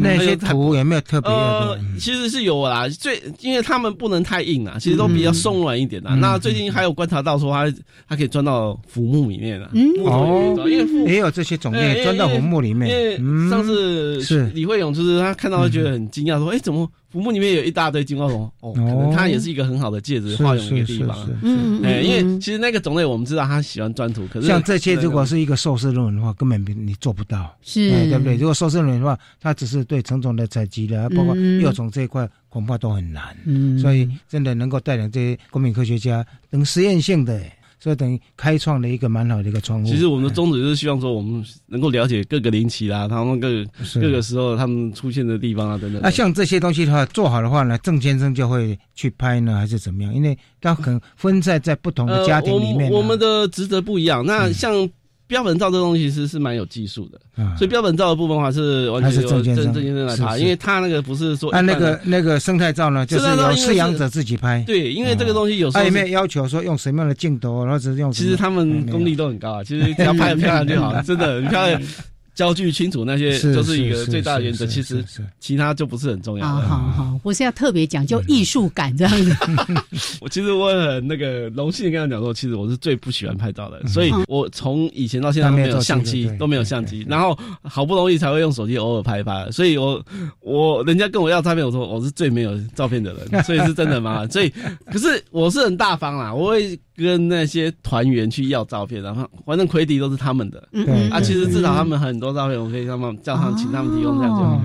[0.00, 1.30] 那些土有没有特别？
[1.30, 6.14] 呃，其实是有啦，最因为他们不能太硬啊，其实都比较松软一点的。
[6.16, 7.76] 那最近还有观察到说，它
[8.08, 9.68] 它可以钻到腐木里面了。
[10.04, 12.88] 哦，因为也有这些种类钻到腐木里面。
[12.88, 21.16] 因为上次是李慧勇，就是他看到觉得很惊讶，说：“哎，怎么？”腐木里面有一大堆金花虫，哦，可能它也是一个很好的介质化蛹一个地方。
[21.42, 28.36] 嗯，哎，因为其实那个种类我们知道它喜欢钻土，可是像这些如果是一个受试论文的话，根本你做不到，是，对不对？
[28.36, 33.24] 如果受试论文的话，它只是对成虫的采集的，包括幼虫这一块，恐怕都很难。
[33.44, 37.40] 嗯，所以真的能够带领这些公民科学家等实验性的。
[37.84, 39.86] 所以等于开创了一个蛮好的一个窗户。
[39.86, 43.62] 其实我们的宗旨就是希望说，我们能够了解各个灵奇啦，他们各
[44.00, 46.00] 各个时候他们出现的地方啊等等。
[46.02, 50.14] 那像这些东西的话，做好的话呢，郑先生就会去拍呢，还是怎么样？
[50.14, 52.90] 因为他可能分散在不同的家庭里面。
[52.90, 54.24] 我们的职责不一样。
[54.24, 54.88] 那像。
[55.26, 57.18] 标本照这东西其实是蛮有技术的，
[57.56, 64.62] 所以标本照的部分的话是完全由郑郑先生来拍，因为他那个不是说按那个那个生态照呢，就是由饲养者自己拍。
[64.66, 68.12] 对，因为这个东西有时候有没有要求说用什么样的镜头，然后只是用。
[68.12, 71.80] 其实他们功力都很高啊，其实只要拍的漂亮就好了， 真的很漂亮。
[72.34, 75.04] 焦距清楚那些就是一个最大的原则，其实
[75.38, 76.46] 其他就不是很重要。
[76.46, 79.36] 好好，好， 我是要特别讲究艺术感这样子。
[80.20, 89.48] 我其实我很那个荣幸跟他讲说，其实我是最不喜欢拍照的，所以我从以前到现在都没有相机，都没有相机，然后好不容易才会用手机偶尔拍一拍。
[89.52, 90.04] 所以我
[90.40, 94.26] 我人家跟我要照片，我说我是最没有照片的人，所以是真的吗？
[94.32, 94.52] 所以
[94.86, 100.68] 可是我是很大方啦，我会跟那些团员去要照片，然后反正魁迪都是他们的，
[101.10, 102.14] 啊，其实至少他们很。
[102.24, 104.62] 多照片，我可以让他们叫他们，请他们提供这样就好。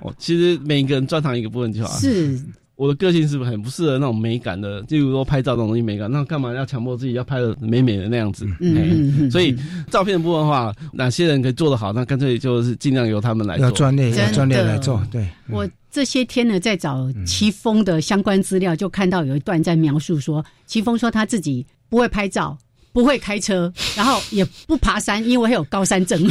[0.00, 1.98] 哦，其实每一个人专长一个部分就好。
[1.98, 2.40] 是，
[2.74, 4.80] 我的个性是不是很不适合那种美感的？
[4.88, 8.46] 例如说拍照这种东西美感，那干嘛要强迫自己要拍的美美的那样子？
[8.60, 9.54] 嗯，所以
[9.90, 15.02] 照片的部分的话，哪些人可以做得好，那干脆就是尽量由他们来做，要专业专业来做。
[15.10, 22.56] 对，我这些天呢，在找奇峰的相关资料，就看到有一段在描述说，奇峰说他自己不会拍照。
[22.94, 26.22] 不会开车，然后也不爬山，因为有高山症。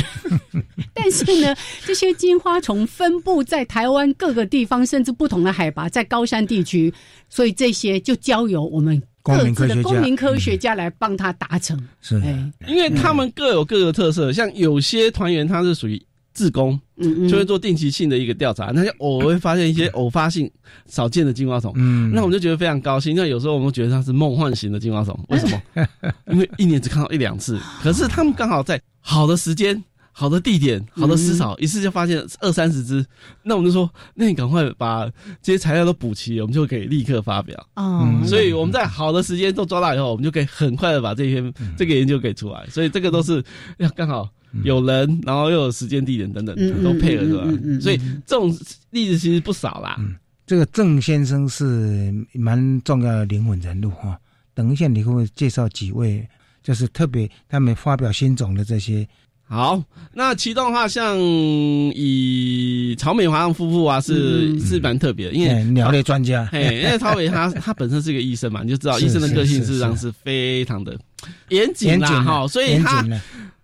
[0.93, 6.93] 但是呢，这些金花虫分布在台湾各个地方，甚至不同的海拔，在高山地区，
[7.29, 11.75] 所以这些就交由我们各自的公民科学家来帮他达成。
[11.99, 12.21] 是，
[12.67, 15.99] 因为他们各有各的特色，像有些团员他是属于。
[16.41, 20.49] 自工，嗯嗯，就会做定期性的一个调查，那就偶尔会发现一些偶发性
[20.87, 23.15] 少见的金花虫，嗯，那我们就觉得非常高兴。
[23.15, 25.61] 那有时候我们觉得它是梦幻型的金花虫，为什么？
[26.33, 33.05] 因为一年只看到一两次，可是他们刚好在好的时间、好的地点、好的时草，一次就发现二三十只，
[33.43, 35.05] 那我们就说，那你赶快把
[35.43, 37.55] 这些材料都补齐，我们就可以立刻发表。
[37.75, 42.65] 哦，所以我们在好的时间都抓到以后，我们就可以很快的把这篇这个研究给出来。
[42.67, 43.43] 所以这个都是
[43.77, 44.27] 要刚好。
[44.63, 48.49] 有人，然后又有时间、地点等等，都配合出来，所以这种
[48.89, 49.99] 例子其实不少啦。
[50.45, 54.19] 这个郑先生是蛮重要的灵魂人物哈。
[54.53, 56.27] 等一下你会介绍几位，
[56.61, 59.07] 就是特别他们发表新种的这些。
[59.43, 59.81] 好，
[60.13, 66.45] 那其中的话，像以曹美华夫妇啊，是是蛮特别的，因为鸟类专家。
[66.51, 70.99] 嘿，因为曹美他他本身是一个医生嘛，你就知道医生的个性事实上是非常的
[71.47, 73.05] 严谨啦，哈，所以他。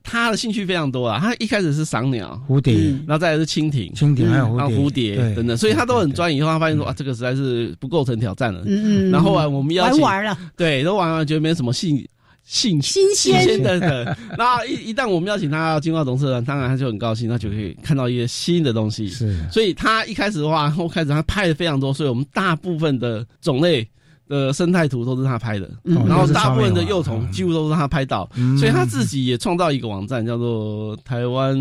[0.10, 2.74] 他的兴趣非常多啊，他一开始是赏鸟、蝴蝶，
[3.06, 6.34] 然后再来是蜻蜓、蜻蜓还有蝴蝶等等，所以他都很专。
[6.34, 8.62] 以后他发现说啊，这个实在是不构成挑战了。
[8.66, 9.12] 嗯嗯。
[9.12, 12.08] 然后啊，我们邀请玩了，对，都玩完觉得没什么兴
[12.46, 14.18] 兴新鲜的的。
[14.38, 19.10] 那一一旦我们邀请他进化同社，当然他就很高兴，他就可以看到一些新的东西。
[19.10, 19.38] 是。
[19.52, 23.86] 所以他一开始的话，后开始他拍的非常多，所以我们大部分的种类。
[24.28, 31.56] 的生态图都是他拍的，然后大部分的幼虫几乎都是他拍到，所以他自己也创造一个网站，叫做台湾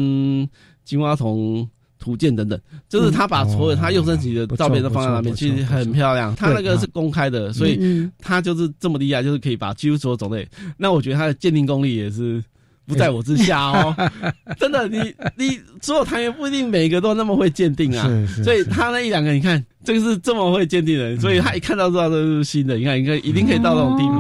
[0.85, 6.35] 金花虫图鉴等等，就是他把所有他幼生级的照片都放在那边，其实很漂亮。
[6.37, 10.47] 他那个是公开的，所以他就是这么厉害，就是可以把几乎所有种类。
[10.77, 12.43] 那我觉得他的鉴定功力也是
[12.87, 13.97] 不在我之下哦。
[14.61, 14.99] 真的，你
[15.37, 18.07] 你所有团员不一定每个都那么会鉴定啊，
[18.45, 24.15] 所以他那一两个，你看这个是这么会鉴定的，所以他一看到知道这是新的，你看，你看一定可以到这种地步。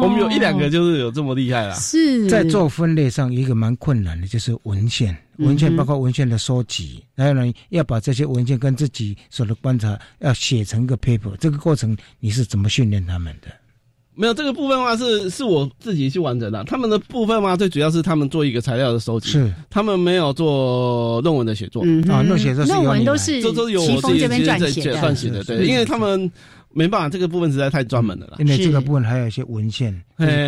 [0.00, 1.74] 我们有一两个就是有这么厉害啦。
[1.74, 13.48] 是在做分类上一个蛮困难的，就是文献，文献包括文献的收集，还有呢要把这些文献跟自己所的观察要写成一个 paper，这个过程你是怎么训练他们的？
[14.20, 16.62] 没有这个部分的话是是我自己去完成的。
[16.64, 24.70] 他们的部分嘛，最主要是他们做一个材料的收集，是他们没有做论文的写作啊，论写作论文都是都都有我自己在撰
[25.14, 26.30] 写的，对，因为他们
[26.74, 28.36] 没办法，这个部分实在太专门了。
[28.38, 29.90] 因为这个部分还有一些文献，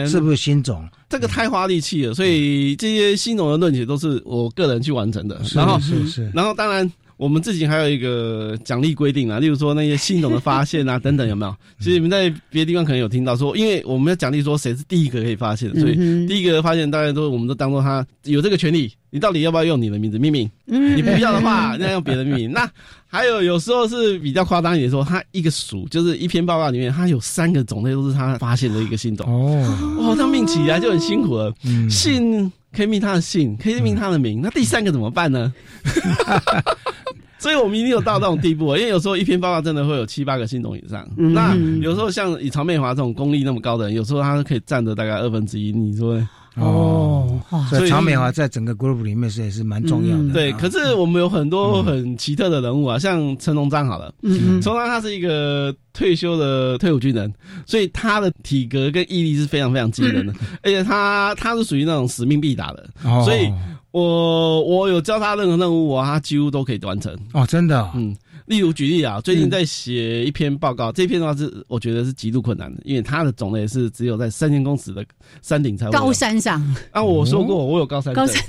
[0.07, 0.87] 是不是新种？
[1.09, 5.41] 这个太花力气了，所以这些新种的论解都是我个人去完成的。
[5.55, 6.93] 然后是是，然后当然。
[7.16, 11.54] 我们自己还有一个奖励规定啊，例如说那些新种的发现啊等等，有没有？
[11.78, 15.94] 其实你们在别的地方可能有听到说，因为我们要奖励说谁是第一个可以发现，所以
[16.26, 18.92] 第一个发现大家都我们都当做他有这个权利。
[19.14, 20.50] 你到底要不要用你的名字命名？
[20.64, 22.50] 你不要的话， 那用别的命名。
[22.50, 22.66] 那
[23.06, 29.26] 还有有时候是比较夸张一点，说他一个属就是一篇报告里面，他有三个种类都是他发现的一个新种。
[29.28, 31.52] 哦，哇，这样命起来就很辛苦了。
[31.90, 35.53] 姓可以命他的姓，可以命他的名，那第三个怎么办呢？
[37.43, 41.05] 所以我们一定有到这种地步啊，因为有时候一篇报告真的会有七八个新种以上。
[41.16, 45.72] 那有时候像以曹美华这种功力那么高的人，有时候他可以占的大概二分之一。
[45.72, 46.24] 你说？
[46.55, 47.40] 哦，
[47.70, 50.34] 所以曹美华在整个 group 里面是也是蛮重要的。
[50.34, 57.32] 对，可是我们有很多很奇特的人物啊，像陈龙章好了，陈龙章他是一个退休的退伍军人，
[57.64, 62.86] 所以他的体格跟毅力是非常非常惊人的，而且他他是属于那种使命必达的，
[63.24, 63.51] 所以。
[63.93, 67.16] 我我有教他任何任务，他几乎都可以完成。
[67.32, 68.16] 哦，真的，嗯。
[68.47, 75.03] 例如举例啊，最近在写一篇报告，这篇的话是我觉得是极度困难的，因为它的种类是只有在三千公尺的
[75.43, 75.93] 山顶才会。
[75.93, 78.12] 高山上啊，我说过我有高山。
[78.12, 78.43] 高山。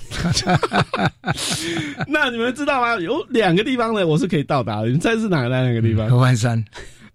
[2.07, 2.95] 那你们知道吗？
[2.99, 4.87] 有两个地方呢，我是可以到达的。
[4.87, 6.09] 你们猜是哪个哪个地方？
[6.09, 6.65] 合欢山。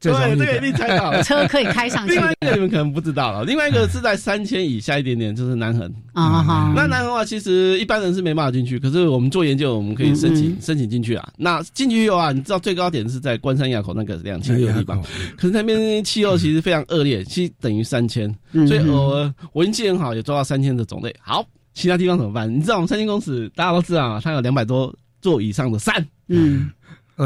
[0.00, 2.14] 对，这个一定猜到， 车可以开上去。
[2.14, 6.72] 另外一个你们可能不知道了，另外一个是在三千以下一点点，就是南横啊。
[6.76, 11.28] 那南横的话，其实一般人是没办法进去，可是我们做研究，我们可以申请申请进去啊。
[11.36, 15.02] 那进去以后啊，你知道最高点是在关山垭口那个两千六地方，
[15.36, 18.32] 可是那边气候其实非常恶劣，其实等于三千，
[18.68, 21.12] 所以我我运气很好，也做到三千的种类。
[21.20, 21.44] 好，
[21.74, 22.48] 其他地方怎么办？
[22.48, 26.70] 你知道我们三千公尺，大家都知道啊，它有两百多座以上的山，嗯。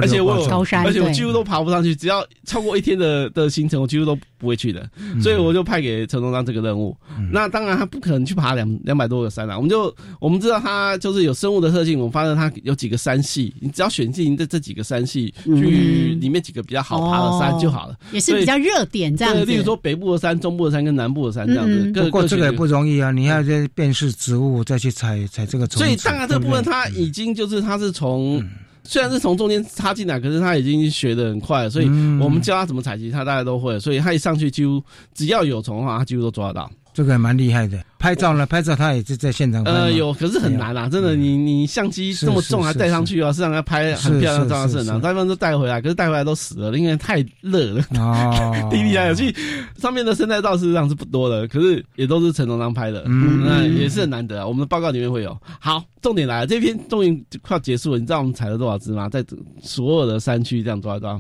[0.00, 1.94] 而且我有高山，而且我几乎都爬不上去。
[1.94, 4.88] 只要超过一天的的行程，我几乎都不会去的。
[5.22, 6.96] 所以我就派给陈东章这个任务。
[7.30, 9.56] 那当然他不可能去爬两两百多个山了。
[9.56, 11.98] 我们就我们知道他就是有生物的特性。
[11.98, 17.94] 我们发现他有几个山系，你只要选进这这几个山系去里面几个比较好爬的山就好了。
[18.12, 19.44] 也是比较热点这样子。
[19.44, 21.92] 例如说北部的山、中部的山跟南部的山这样子。
[21.92, 23.10] 不过这个也不容易啊！
[23.10, 25.66] 你要在辨识植物，再去采采这个。
[25.66, 28.42] 所以当然这部分他已经就是他是从。
[28.84, 31.86] 虽然是从中间插进来，可是他已经学的很快，所以
[32.20, 34.82] 我们教他怎么采集，他大概都会，所以他一上去几乎
[35.14, 36.70] 只要有虫的话，他几乎都抓得到。
[36.94, 38.44] 这个蛮厉害的，拍照呢？
[38.44, 39.64] 拍照他也是在现场。
[39.64, 45.00] 呃，有，可是很难啊，真的，你你相机这么重还带上去啊，是让他拍很漂亮的照样是很难。
[45.00, 47.82] 大部分都带回来，可是带回来都死了，因为太热了。
[47.94, 49.34] 哦，地理啊，有去
[49.78, 54.46] 上面的生态照事实上是不多的，可是也都是陈龙章拍的，嗯，那也是很难得啊。
[54.46, 55.34] 我们的报告里面会有。
[55.60, 59.08] 好，重点来了，这篇终于快要结束了，你知道我们采了多少只吗？
[59.08, 59.24] 在
[59.62, 61.18] 所有的山区这样抓抓，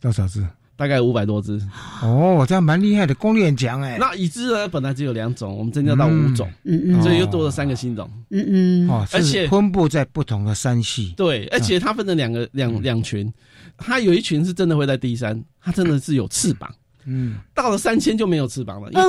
[0.00, 0.46] 多少只？
[0.82, 1.62] 大概五百多只。
[2.02, 3.98] 哦，这样蛮厉害的，功力很强哎。
[4.00, 13.32] 那已知呢，本来只有两种，我们增加到五种，嗯嗯，所以又多了三个新种，嗯嗯，哦，而且分布在不同的山系，对，而且它分成两个两两群，
[13.78, 16.68] 它有一群是真的会在第山，它真的是有翅膀，
[17.06, 19.06] 嗯，到了三千就没有翅膀了，一看。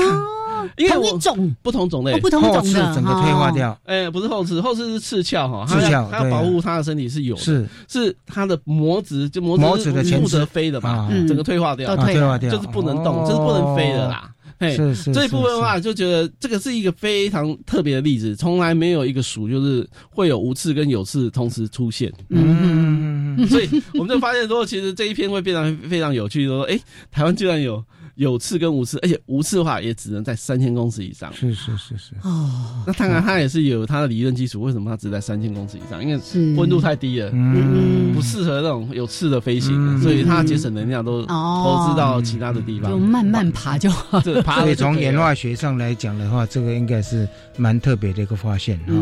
[0.77, 1.55] 因为一种。
[1.61, 3.77] 不同种类，不同种的整个退化掉。
[3.85, 7.67] 哎，不是后翅，后翅是翅鞘哈，翅鞘它要保护它的身体是有，是。
[7.87, 14.29] 是它的膜子就膜子的不得飞的嘛，整个退化掉，退化掉，就是不能动，就是不能飞的啦。
[14.59, 22.11] 是是，这一部分的话，就觉得这个是一个非常特别的例子，从来没有一个鼠就是会有无翅跟有翅同时出现。
[22.29, 26.79] 嗯，所以我们就发现说，其实这一篇会非常非常有趣，说哎，
[27.11, 27.83] 台湾居然有。
[28.15, 31.33] 有刺跟无刺，而且无刺的话也只能在三千公尺以上。
[31.33, 32.13] 是是是是。
[32.21, 34.61] 哦，那当然它也是有它的理论基础。
[34.61, 36.03] 为什么它只在三千公尺以上？
[36.03, 42.91] 因为温度太低了，嗯不适合那种有刺的飞行，所以它节省能量都投资到其他的地方。
[42.91, 44.21] 就慢慢爬就好。
[44.21, 48.93] 所以从演化学上来讲的话，这个应该是蛮特别的一个发现啊。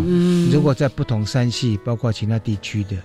[0.51, 2.95] 如果在不同山系，包括其他地区的，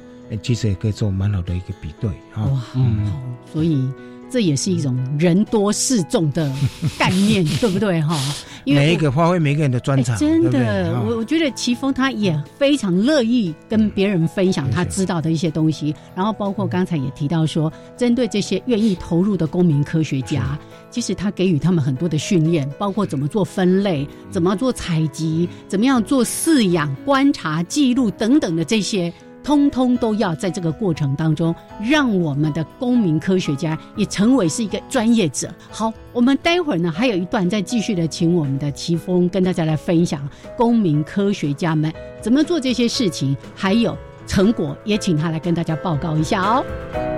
[0.41, 2.45] 其实也可以做蛮好的一个比对啊。
[2.45, 3.13] 哇，嗯，
[3.53, 3.89] 所以。
[4.31, 6.53] 这也是一种人多势众的
[6.99, 8.19] 概念， 对不对哈？
[8.65, 20.59] 每一个发挥每个人的专长，真的，我我觉得奇峰他也非常乐意跟别人分享他知道的一些东西，然后包括刚才也提到说，针对这些愿意投入的公民科学家，
[20.91, 29.13] 其实他给予他们很多的训练，包括怎么做分类，怎么做采集，怎么样做饲养、观察、记录等等的这些。
[29.47, 35.49] 通通都要在这个过程当中，让我们的公民科学家也成为是一个专业者。
[35.71, 47.16] 好，我们待会儿呢还有一段再继续的，请我们的奇峰跟大家来分享公民科学家们怎么做这些事情，还有成果，也请他来跟大家报告一下哦。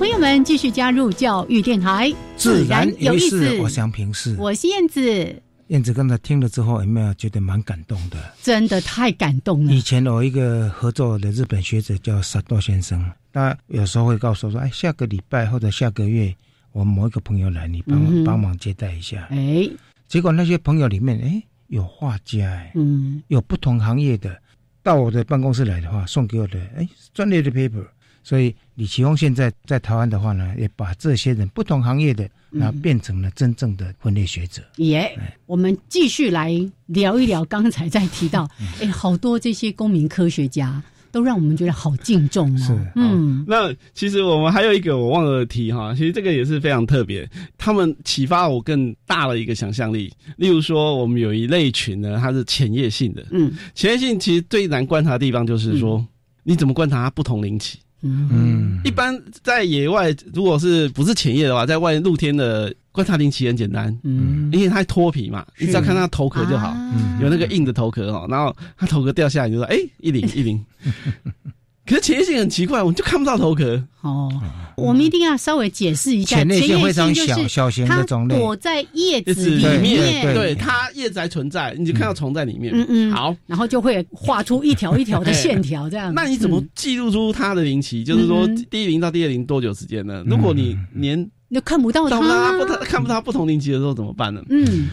[0.00, 3.58] 朋友们，继续加入教育电台，自然有意思。
[3.58, 5.42] 我想平视，我是燕子。
[5.66, 8.16] 燕子刚才听了之后，有没有觉得蛮感动的？
[8.40, 9.70] 真的太感动了。
[9.70, 16.34] 以前有一个合作的日本学者叫萨多先生，他有时候会告诉我说：“哎，下个礼拜或者下个月，
[16.72, 19.68] 我某一个朋友来，你帮帮忙接待一下。”哎，
[20.08, 24.34] 结果那些朋友里面，哎，有画家，嗯，有不同行业的，
[24.82, 27.84] 到我的办公室来的话，送给我的，哎，专业的 paper。
[28.22, 34.62] 所以李奇峰现在在台湾的话呢，也把这些人不同行业的，然后变成了真正的分类学者。
[34.76, 36.52] 耶，我们继续来
[36.86, 38.48] 聊一聊刚才在提到，
[38.80, 42.58] 哎，好多这些公民科学家都让我们觉得好敬重哦。
[42.58, 50.12] 是，嗯，那其实我们还有一个我忘了提哈，其实这个也是非常特别，他们启发我更大的一个想象力。
[50.36, 56.06] 例如说，我们有一类群呢，它是潜叶性的，嗯，潜叶性其实最难观察的地方就是说，
[56.44, 57.78] 你怎么观察它不同灵起。
[58.02, 66.74] 嗯，一般在野外，如果是不是前夜的话，在外露天的观察灵奇很简单，嗯，因为它脱皮嘛，你只要看它头壳就好，
[67.20, 70.64] 有那个硬的头壳哦，然后它头壳掉下来，你就说哎，一零一零。
[71.90, 73.82] 可是前列腺很奇怪，我们就看不到头壳。
[74.02, 74.30] 哦，
[74.76, 82.72] 我们一定要稍微解释一下，前列腺非常小小型的种类，躲在叶子里面，对它叶子还存在，你就看到虫在里面。
[82.72, 86.14] 嗯嗯，好，然后就会画出一条一条的 线条，这样。
[86.14, 88.04] 那你怎么记录出它的龄期？
[88.04, 90.22] 就是说第一龄到第二龄多久时间呢？
[90.24, 94.40] 如果你连你看不到它，不看不到不同龄期的时候怎么办呢？
[94.48, 94.88] 嗯，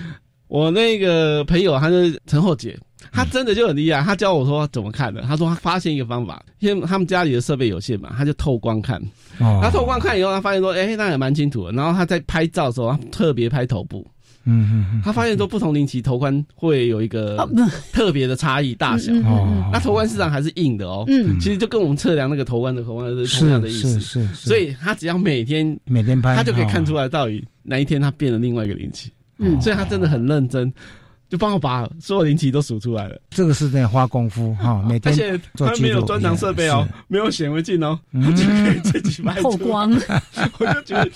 [0.48, 2.76] 我那个朋友他是陈厚杰。
[3.12, 5.22] 他真的就很厉害，他教我说怎么看的。
[5.22, 9.02] 他说他发现一个方法，因为他们家里的设备有限嘛，他就透光看。
[9.38, 11.72] 他透光看以后，他发现说，哎，那也蛮清楚的。
[11.72, 14.06] 然后他在拍照的时候，他特别拍头部。
[14.50, 17.46] 嗯嗯他发现说，不同龄期头冠会有一个
[17.92, 19.12] 特别的差异大小。
[19.26, 19.70] 哦。
[19.74, 21.04] 那头冠市场还是硬的哦。
[21.08, 21.38] 嗯。
[21.38, 24.00] 其实就跟我们测量那个头冠的头冠是同样的意思。
[24.00, 24.48] 是是是。
[24.48, 29.12] 所以他只要每天每天拍，他就可以看出来到底哪一天他变了另外一个灵期。
[29.38, 29.60] 嗯。
[29.60, 30.74] 所以他真的很认真。
[31.30, 33.20] 就帮我把所有灵奇都数出来了。
[33.30, 39.92] 这个是在花功夫 哈，每天而且他没有专长设备哦，没有显微镜哦，就可以自己透光。
[40.60, 41.10] 我就觉得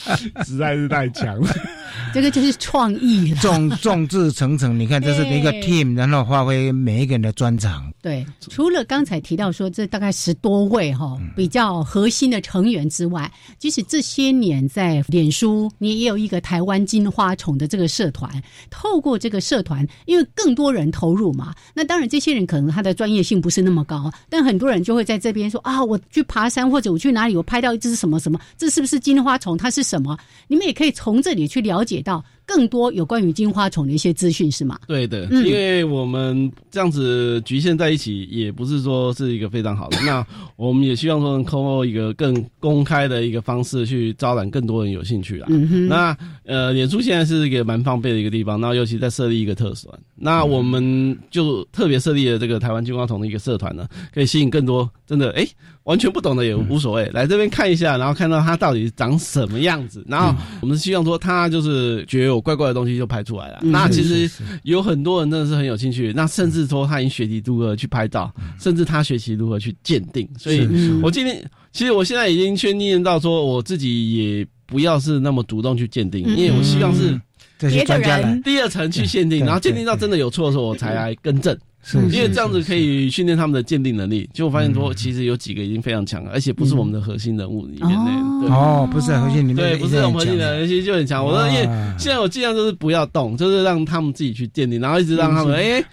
[0.43, 1.49] 实在是太强了。
[2.13, 4.77] 这个就是创意，众众志成城。
[4.77, 7.91] 你看，这是一个 team，然后发挥每一个人的专长。
[8.01, 18.29] 对，除了刚才提到说这大概十多位哈比较核心的成员之外，其实这些年在脸书，你也有一个台湾金花虫的这个社团，
[18.69, 19.87] 透过这个社团。
[20.05, 29.57] 因为更多人投入嘛，那当然这些人可能他的专业性不是那么高，但很多人就会在这边说啊，我去爬山或者我去哪里，我拍到一只什么什么，这是不是金花虫？
[29.57, 30.17] 它是什么？
[30.47, 34.79] 你们也可以从这里去了解到更多有关于金花虫的一些资讯，是吗？
[34.87, 39.97] 对的，因为我们这样子局限在一起，也不是说是一个非常好的。
[40.05, 40.25] 那
[40.57, 45.47] 我们也希望说能通过一个更公开的一个方式去招揽更多人有兴趣啦。
[45.87, 55.47] 那呃，脸书现在是一个蛮方便的一个地方，那尤其在设立一个特团，那我们就特别设立了这个台湾金花虫的一个社团呢，可以吸引更多真的哎。
[55.83, 63.59] 完全不懂的也无所谓，来这边看一下，然后看到它到底长什么样子，然后我们希望说他就是觉得有怪怪的东西就拍出来了。
[63.63, 64.29] 那其实
[64.63, 70.27] 有很多人真的是很有兴趣，那甚至说他已经学习如何去拍照，甚至他学习如何去鉴定。
[70.37, 70.67] 所以
[71.01, 77.19] 我今天其实我现在已经去念到说，我自己也不要是那么主动去鉴定，因为我希望是
[77.57, 78.41] 别的人。
[78.43, 81.57] 第二层去鉴定，然后鉴定到真的有错的时候，我才来更正。
[81.83, 84.29] 是，因为这样子可以训练他们的鉴定能力。
[84.33, 88.53] 就我发现说，其实有几个已经非常强了，而且不是我们的核心人物里面的。
[88.53, 91.25] 哦，不是核心里面，对，不是我们核心的，其实就很强。
[91.25, 91.63] 我说，因为
[91.97, 95.83] 现在我尽量就是不要动，就是让他们自己去鉴定，然后一直让他们哎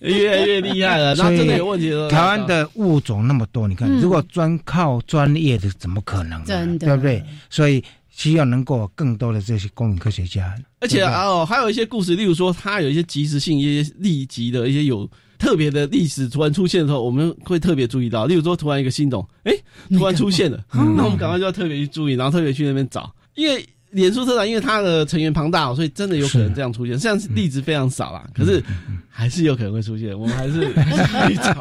[0.00, 1.14] 越来越厉害了。
[1.16, 6.44] 然后真的有问题了，台湾的物种那么多，你看，如果专靠专业的，怎么可能？
[6.44, 7.24] 真的，对不对？
[7.48, 10.54] 所以需要能够更多的这些公民科学家。
[10.80, 15.08] 而且哦，还有一些故事，例如说，它有一些及时性、一些立即的一些有。
[15.38, 18.26] 特别的历史突然出现的时候，我们会特别注意到。
[18.26, 19.52] 例如说，突然一个新种，哎，
[19.90, 23.14] 突然出现了，那我们赶快就要特别去注意，然后特别去那边找。
[23.34, 26.98] 因为脸书社长，因为他的成员庞大，所以真的有可能这样出现。
[26.98, 28.62] 虽然例子非常少啦，可是
[29.08, 30.18] 还是有可能会出现。
[30.18, 30.60] 我们还是
[31.28, 31.54] 去找。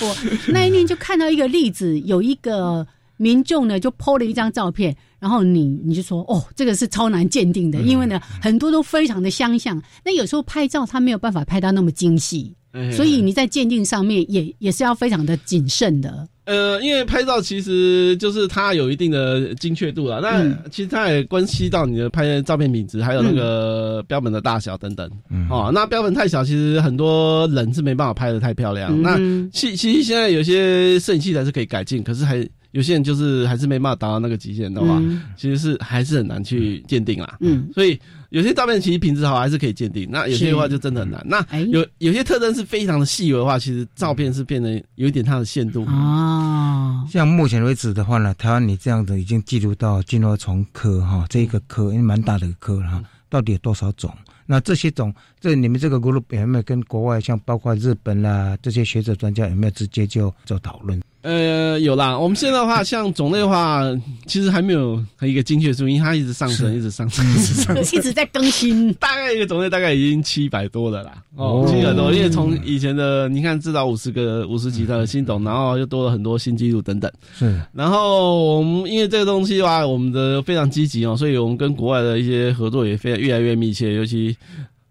[0.00, 0.16] 我
[0.48, 2.86] 那一年就看到一个例子，有一个
[3.22, 4.96] 民众呢，就 PO 了一张照片。
[5.20, 9.80] 然后你你就说哦，这个是超难鉴定的，因为呢很多都非常的相像。
[10.04, 12.52] 那有时候拍照他没有办法拍到那么精细，
[12.92, 16.26] 所以你在鉴定上面也也是要非常的谨慎的。
[16.46, 20.42] 呃，因为拍照其实就是它有一定的精确度了，那
[20.72, 25.08] 其实它也关系到你的拍照片品质，还有那个标本的大小等等。
[25.48, 29.00] 哦，那标本太小，其实很多人是没办法拍的太漂亮。
[29.00, 29.16] 那
[29.52, 32.44] 其其实现在有些摄影器材是可以改进，可是还。
[32.72, 35.00] 有些人就是还是没办法达到那个极限的话，
[35.36, 37.36] 其实是还是很难去鉴定啦。
[37.40, 37.98] 嗯，所以
[38.30, 41.24] 有些照片其实品质好还是可以鉴定，那有些的话就真的很难。
[41.26, 47.06] 那有有些特征是非常的细微的话，其实照片是变得有一点它的限度啊。
[47.10, 54.10] 像目前为止的话呢，台湾你这样子已经记录到金花虫科哈，这一个科因为蛮大的科哈，到底有多少种？
[54.46, 61.00] 那这些种，这你们这个 group 有没有跟国外像包括日本啦这些学者专家有没有直接就做讨论？
[61.22, 62.18] 呃，有啦。
[62.18, 63.82] 我们现在的话，像种类的话，
[64.26, 68.92] 其实还没有一个精确数，因为它一直上升，一直上升，一直上升， 一直在更新。
[68.94, 72.12] 大概一个种类大概已经七百多了啦，哦，七百多。
[72.12, 77.10] 因为从以前的你看至少五十个、五十几的新种，然后又多了很多新纪录等等。
[77.38, 77.60] 是。
[77.72, 84.36] 然后我们因为这个东西的话，我们的非常积极哦，所以我们跟国外的一些合作也非常越来越密切，尤其。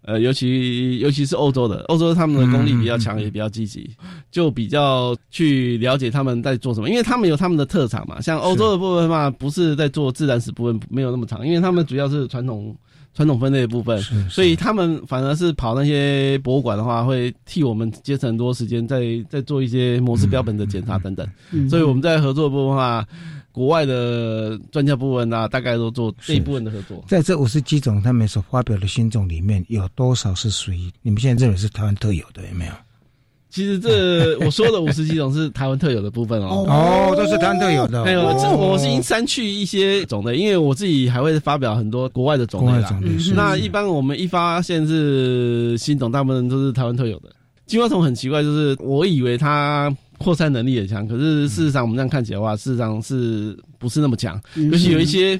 [0.04, 3.88] 呃，尤其尤其是欧洲的，欧洲他们的功力比较强，也比较积极，
[4.30, 8.20] 就比较去了解他们在做什么，因为他们有他们的特长嘛。
[8.20, 12.76] 像欧洲的部分嘛，不是在做自然史部分，没有那么长，因为他们主要是传统
[13.14, 13.96] 传统分类的部分，
[14.28, 21.24] 所以他们反而是跑那些博物馆的话，会替我们节省很多时间，在在做一些模式标本的检查等等。
[21.70, 23.06] 所以我们在合作部分的话。
[23.52, 27.04] 国外的专家部分啊，大概都做这一部分的合作。
[27.06, 32.42] 在这五十几种他们所发表的新种里面，有多少是属于你们现在认为是台湾特有的？
[32.48, 32.72] 有没有？
[33.50, 36.64] 其实这我说的五十几种是台湾特有的部分哦。
[36.66, 38.02] 哦，都是台湾特有的。
[38.02, 42.98] 还有这我是已经删去一些种类，因为我自己还会发表很多国外的种类啦。
[43.34, 47.28] 那一般我们一发现是新种，大部分都是台湾特有的。
[47.66, 49.94] 金花虫很奇怪，就是我以为它。
[50.22, 54.40] 扩散能力也强，可是事实上我们这样看起来的话，事实上是不是那么强？
[54.54, 55.38] 尤其有一些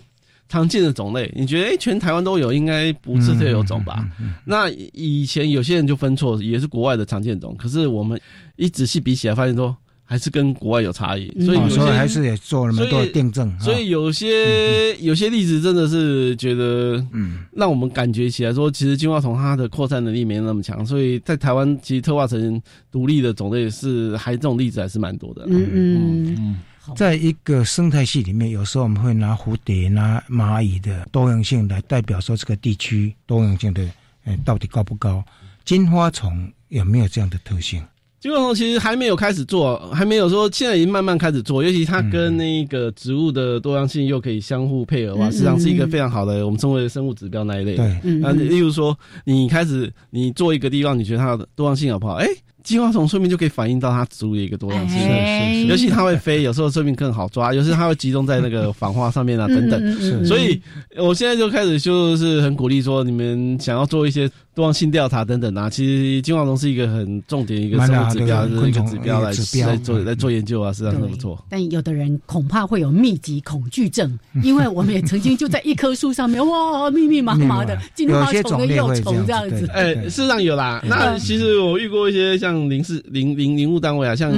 [0.49, 4.07] 常见的种类，你觉得哎，全台湾都有，应该不是特有种吧？
[4.45, 8.21] 那以前有些人就分错，也是国外的常见种，可是我们
[8.57, 9.75] 一仔细比起来，发现说。
[10.13, 13.59] 还是跟国外有差异，所以有些还是也做了蛮多订正。
[13.59, 20.85] 所以有些有些例子真的是觉得，嗯，让我们感觉起来说，其实金花虫它的扩散能力没那么强。
[20.85, 22.61] 所以在台湾，其实特化成
[22.91, 25.47] 独立的种类是还这种例子还是蛮多的。
[25.47, 33.83] 嗯嗯嗯，在一个生态系里面，有时候我们会拿蝴蝶、拿蚂蚁的多样性来代表说这个地区多样性的，
[34.27, 35.25] 嗯，到底高不高？
[35.65, 37.83] 金花虫有没有这样的特性？
[38.23, 47.75] 金花虫其实还没有开始做，还没有说现在已经慢慢开始做，尤其它跟那个植物的多样性又可以相互配合的话，实际上是一个非常好的我们称为生物指标那一类。
[47.75, 52.13] 对，那例如说，你开始你做一个地方，你觉得它的多样性好不好？
[52.13, 52.29] 哎，
[52.63, 60.25] 金花虫说明就可以反映到它植物的一个多样性，尤其它会飞，有时候说明更好抓，有时它会集中在那个仿花上面啊等等。
[60.25, 60.63] 所以
[60.97, 69.33] 我现在就开始就是很鼓励说，你们想要做一些多样性调查等等啊，其实金黄虫是一个很重点一个生物指标，是一个指标来
[69.67, 71.45] 来做来做研究啊，实际上很不错。
[71.51, 79.67] 但有的人恐怕会有密集恐惧症， 因为我们也曾经就在一棵树上面，哇，密密麻麻的 金花虫跟幼虫这样子。
[79.73, 80.81] 哎，事实上有啦。
[80.87, 82.53] 那其实我遇过一些像。
[82.53, 84.31] 像林氏林林林务单位啊，像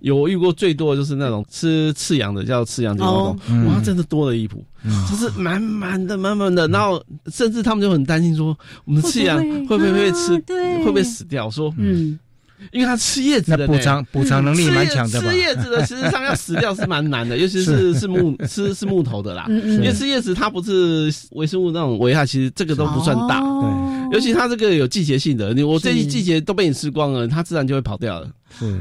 [0.00, 4.64] 有遇过最多的就是那种吃赤羊的，叫赤羊金花虫，哇，真的多了一谱，
[5.08, 11.50] 就是满满的满满的，然后甚至他们就很担心说，我们吃羊会不会被吃，会不会死掉？
[11.50, 12.18] 说，嗯，
[12.72, 23.99] 因为它吃叶子的，补偿补偿能力蛮强的吃叶子的，实际上要死掉是蛮难的，尤其是是木吃是木头的啦，因为吃叶子它不是微生物那种危害，其实这个都不算大，对。
[24.12, 28.30] 尤其它这个有季节性的，你我这一季节都被你吃光了，它自然就会跑掉了，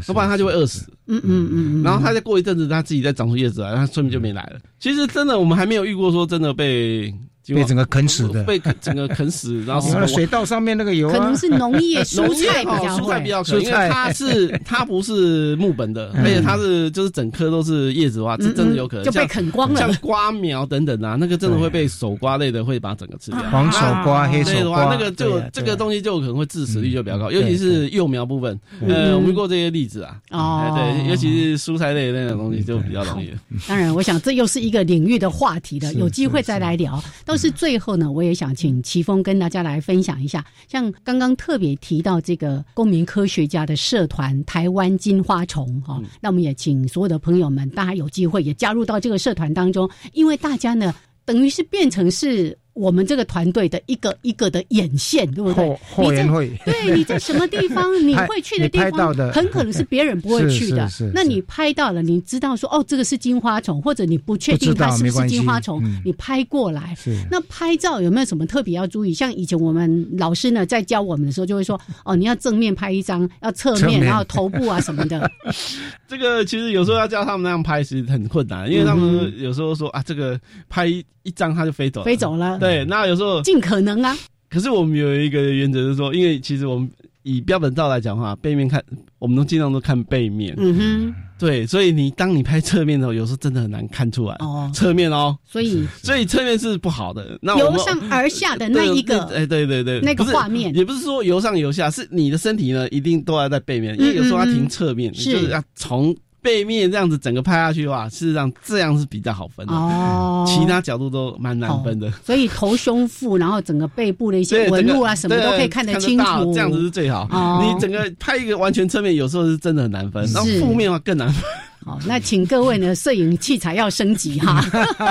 [0.08, 0.86] 要不然它就会饿死。
[1.08, 4.60] 嗯嗯嗯，然后它再过一阵子，它自己再长出叶子来，它说明就没来了。
[4.80, 7.14] 其实真的，我们还没有遇过说真的被。
[7.56, 19.80] 被整个啃死的， 被整个啃死，然后水稻上面那个油，可能是农业 蔬菜比较蔬菜比较可，因为它是它不是木本的，而且它是就是整颗都是叶子的话，这真的有可能就被啃光了。
[19.80, 23.40] 像瓜苗等等啊，那个真的会被手瓜类的会把整个吃掉。
[23.50, 28.60] 黄手瓜、黑手瓜，那个就这个东西就可能会致死率就比较高，尤其是幼苗部分。
[28.88, 33.32] 呃，我们过这些例子啊，哦，对，尤其是蔬菜类那种东西就比较容易。
[33.68, 37.02] 当然，我想这又是一个领域的话题的，有机会再来聊。
[37.40, 52.58] 都是最后呢，我也想请齐峰跟大家来分享一下，像刚刚特别提到这个公民科学家的社团台湾金花虫哈，那我们也请所有的朋友们，大家有机会也加入到这个社团当中，因为大家呢，等于是变成是。
[52.74, 55.80] 我们这个团队的一个一个的眼线，对不对？
[55.94, 60.88] 后援会，对你在什么地方 你会去的地方，很可能是别人不会去的。
[61.14, 66.96] 那你拍到了，你知道说哦，这个是金花虫，或者你不确定它是不是金花虫，你拍过来。
[67.30, 69.14] 那拍照有没有什么特别要注意？
[69.14, 75.30] 像以前我们老师呢在教我们的时候，就会说哦，你要正面拍一张，要侧面，然后头部啊什么的。
[76.08, 80.40] 这个其实有时候要教他们那样拍是很困难，因为他们有时候说啊，这个
[80.70, 80.88] 拍
[81.30, 82.58] 一张它就飞走，飞走了。
[82.58, 84.18] 对，那有时候尽可能啊。
[84.50, 86.90] 可是我们有一个原则是说，因为其实我们
[87.22, 88.84] 以标本照来讲的话，背面看，
[89.20, 90.56] 我们都尽量都看背面。
[90.58, 91.16] 嗯哼。
[91.38, 94.36] 对，所以你当你拍侧面的时候，有时候真的很难看出来。
[94.40, 94.70] 哦。
[94.74, 95.38] 侧面哦。
[95.46, 95.88] 所以。
[96.02, 97.38] 所以侧面是不好的。
[97.44, 99.24] 那由上而下的那一个。
[99.26, 100.02] 哎，对对对。
[100.02, 100.74] 那个画面。
[100.74, 106.16] 也不是说由上由下，是你的身体呢，一定都要在背面，因为有时候它停侧面，就是要从。
[106.42, 109.74] 背面这样子整个拍下去的话，事实上这样是比较好分的。
[109.74, 112.12] 哦，其他角度都蛮难分的。
[112.24, 116.54] 所以头、胸、腹，然后整个背部的一些纹路啊，什么都可以看得清楚。
[116.54, 117.28] 这样子是最好。
[117.62, 120.26] 你整个拍一个完全侧面，有时候是真的很难分。
[120.32, 121.44] 然后负面的话更难分。
[121.86, 124.62] 好，那请各位呢， 摄影器材要升级哈。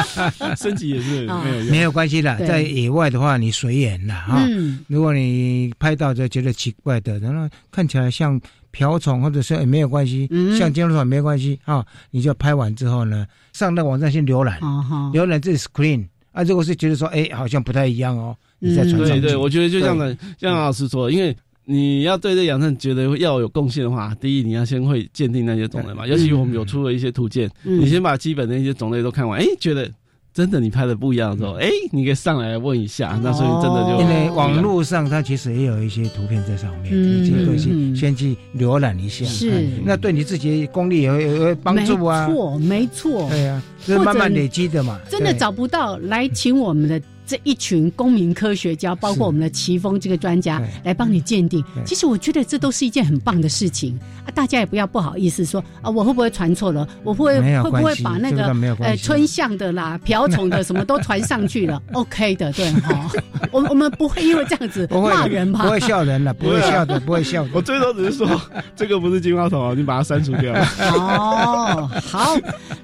[0.56, 4.46] 升级也是没有没有关系的，在野外的话，你随缘了哈。
[4.86, 8.40] 如果你拍到就觉得奇怪的，然后看起来像。
[8.70, 18.98] 瓢虫或者是也没有关系，像金花虫没关系啊，你就拍完之后呢，上到网站先浏览，浏览这 screen 啊，如果是觉得说，哎，好像不太一样哦，你再传。
[18.98, 21.34] 对对，我觉得就这样的，像老师说，因为
[21.70, 29.90] 你要对这养生觉得要有贡献的话，第一你要先会鉴定那些种类嘛，尤其我们有出了一些图鉴，你先把基本的一些种类都看完，哎，觉得。
[30.34, 39.68] 真的，你拍的不一样的时候，哎，你可以上来问一下，那所以真的就因为网络上它其实也有一些图片在上面，你可以先先去浏览一下，是。
[39.84, 47.02] 那对你自己功力也会有帮助啊，没错，没错，对呀，是慢慢累积的嘛，真的找不到来请我们的。
[47.28, 51.62] 这一群公民科学家，包括我们的奇峰这个专家来帮你鉴定。
[51.84, 54.32] 其实我觉得这都是一件很棒的事情啊！
[54.34, 56.88] 大家也不要不好意思说啊，我会不会传错了？
[57.04, 58.46] 我会会不会把那个
[58.80, 63.10] 呃春象的啦、 瓢虫的什么都传上去了？OK 的，对哈。
[63.52, 65.64] 我我们不会因为这样子骂人吧？
[65.64, 67.46] 不会笑人了，不会笑的，不会笑。
[67.52, 68.40] 我最多只是说
[68.74, 70.54] 这个不是金花虫，你把它删除掉。
[70.94, 72.34] 哦，好，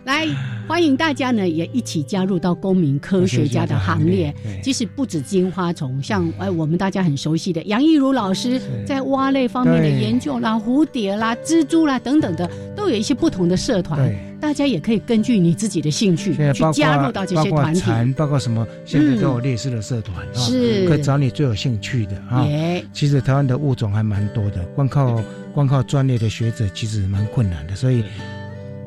[0.05, 0.29] 来
[0.67, 4.35] 欢迎大家呢也一起加入到公民科学家的行列。
[4.63, 14.13] 其实不止金花虫，像哎，我们大家很熟悉的杨义如老师在蛙类方面的研究啦，蝴蝶啦、蜘蛛啦等等的，都有一些不同的社团。
[14.41, 20.87] 大家也可以根据你自己的兴趣去加入到这些团体，包括什么，现在都有类似的社团，是。
[20.87, 22.47] 可以找你最有兴趣的啊。
[22.93, 25.19] 其实台湾的物种还蛮多的，光靠
[25.55, 28.05] 光靠专业的学者其实蛮困难的，所以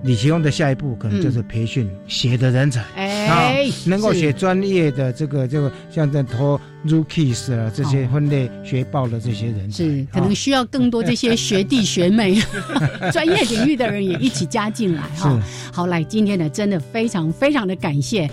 [0.08, 2.82] 李奇峰的下一步可能就是培训写的人才。
[2.96, 12.42] 哎，能够写专业的这个这个像在托 rookies 啊这些分类学报的这些人，是可能需要更多这些学弟学妹、
[13.12, 15.38] 专业领域的人也一起加进来哈。
[15.74, 18.30] 好，来今天呢，真的非常非常的感谢。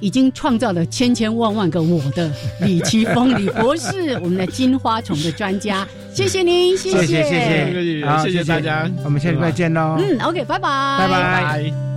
[0.00, 2.30] 已经创造了千千万万个我的
[2.60, 7.30] 李奇峰李博士，我们的金花虫的专家，谢谢您，谢谢谢谢
[8.00, 9.96] 谢，好，谢谢大家，我们下礼拜见喽。
[9.98, 11.87] 嗯，OK，拜拜，拜拜。